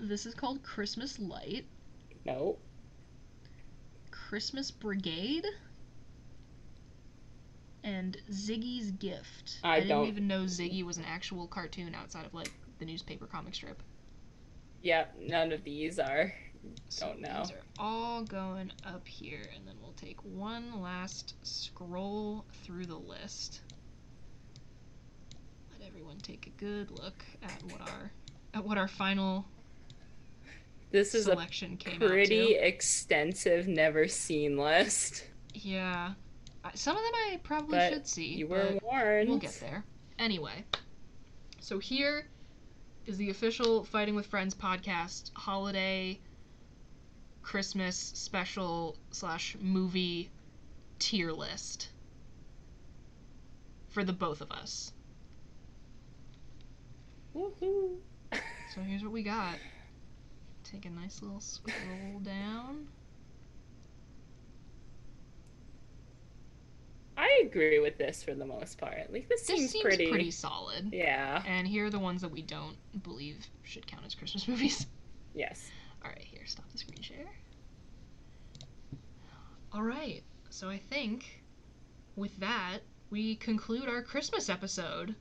[0.00, 1.66] This is called Christmas Light.
[2.24, 2.56] no.
[4.10, 5.44] Christmas Brigade
[7.82, 9.58] and Ziggy's Gift.
[9.64, 13.26] I didn't don't- even know Ziggy was an actual cartoon outside of like the newspaper
[13.26, 13.82] comic strip.
[14.82, 16.32] Yep, none of these are.
[16.88, 17.42] So Don't know.
[17.44, 22.98] These are all going up here, and then we'll take one last scroll through the
[22.98, 23.62] list.
[25.88, 28.12] Everyone take a good look at what our
[28.52, 29.46] at what our final
[30.90, 35.24] This is a selection came out pretty extensive, never seen list.
[35.54, 36.12] Yeah,
[36.74, 38.34] some of them I probably But should see.
[38.34, 39.30] You were warned.
[39.30, 39.82] We'll get there.
[40.18, 40.64] Anyway,
[41.60, 42.26] so here
[43.06, 46.20] is the official Fighting with Friends podcast holiday
[47.42, 50.30] Christmas special slash movie
[50.98, 51.88] tier list
[53.88, 54.92] for the both of us.
[57.34, 57.96] Woohoo.
[58.74, 59.54] So here's what we got.
[60.64, 62.88] Take a nice little scroll down.
[67.16, 69.12] I agree with this for the most part.
[69.12, 70.08] Like this, This seems, seems pretty.
[70.08, 70.90] pretty solid.
[70.92, 71.42] Yeah.
[71.46, 74.86] And here are the ones that we don't believe should count as Christmas movies.
[75.34, 75.70] Yes.
[76.04, 77.26] All right, here, stop the screen share.
[79.72, 81.42] All right, so I think
[82.16, 82.78] with that,
[83.10, 85.14] we conclude our Christmas episode.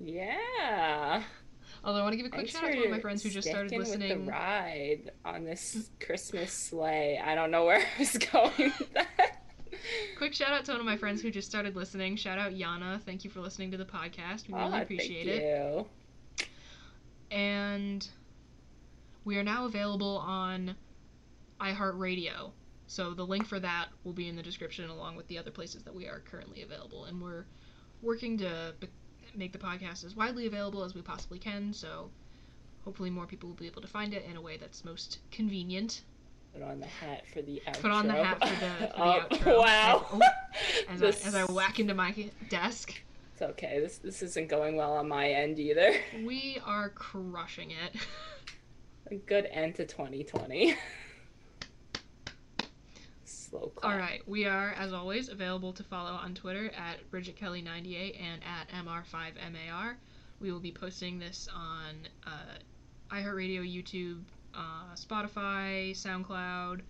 [0.00, 1.22] Yeah.
[1.84, 3.22] Although I want to give a quick Thanks shout out to one of my friends
[3.22, 4.24] who just started sticking with listening.
[4.26, 7.20] the ride on this Christmas sleigh.
[7.24, 9.44] I don't know where I was going with that.
[10.16, 12.16] Quick shout out to one of my friends who just started listening.
[12.16, 13.00] Shout out Yana.
[13.02, 14.48] Thank you for listening to the podcast.
[14.48, 16.46] We really Ah, appreciate thank it.
[17.30, 17.36] you.
[17.36, 18.06] And
[19.24, 20.74] we are now available on
[21.60, 22.50] iHeartRadio.
[22.86, 25.82] So the link for that will be in the description along with the other places
[25.84, 27.04] that we are currently available.
[27.04, 27.44] And we're
[28.02, 28.74] working to
[29.34, 31.72] make the podcast as widely available as we possibly can.
[31.72, 32.10] So
[32.84, 36.02] hopefully more people will be able to find it in a way that's most convenient.
[36.54, 37.80] Put on the hat for the outro.
[37.82, 39.58] Put on the hat for the, for the Oh, outro.
[39.64, 40.06] Wow.
[40.12, 40.20] Oh,
[40.88, 42.14] as, This- I, as I whack into my
[42.48, 42.94] desk.
[43.34, 43.78] It's okay.
[43.78, 45.94] This this isn't going well on my end either.
[46.24, 47.94] We are crushing it.
[49.12, 50.74] A good end to 2020.
[53.48, 53.92] Slow clap.
[53.92, 58.42] All right, we are, as always, available to follow on Twitter at Bridget Kelley98 and
[58.44, 59.94] at MR5MAR.
[60.40, 62.58] We will be posting this on uh,
[63.10, 64.20] iHeartRadio, YouTube,
[64.54, 66.80] uh, Spotify, SoundCloud,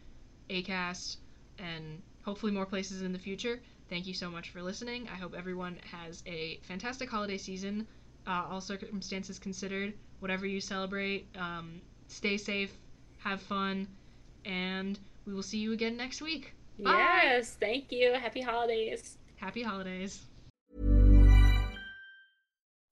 [0.50, 1.18] Acast,
[1.58, 3.60] and hopefully more places in the future.
[3.88, 5.08] Thank you so much for listening.
[5.12, 7.86] I hope everyone has a fantastic holiday season,
[8.26, 9.94] uh, all circumstances considered.
[10.18, 12.76] Whatever you celebrate, um, stay safe,
[13.18, 13.86] have fun,
[14.44, 14.98] and
[15.28, 16.54] we will see you again next week.
[16.78, 17.20] Bye.
[17.22, 18.14] Yes, thank you.
[18.14, 19.18] Happy holidays.
[19.36, 20.22] Happy holidays.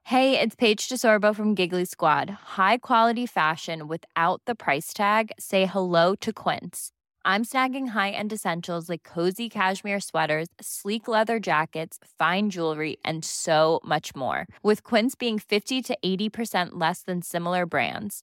[0.05, 2.31] Hey, it's Paige DeSorbo from Giggly Squad.
[2.59, 5.33] High quality fashion without the price tag.
[5.39, 6.93] Say hello to Quince.
[7.25, 13.81] I'm snagging high-end essentials like cozy cashmere sweaters, sleek leather jackets, fine jewelry, and so
[13.83, 14.47] much more.
[14.63, 18.23] With Quince being 50 to 80% less than similar brands.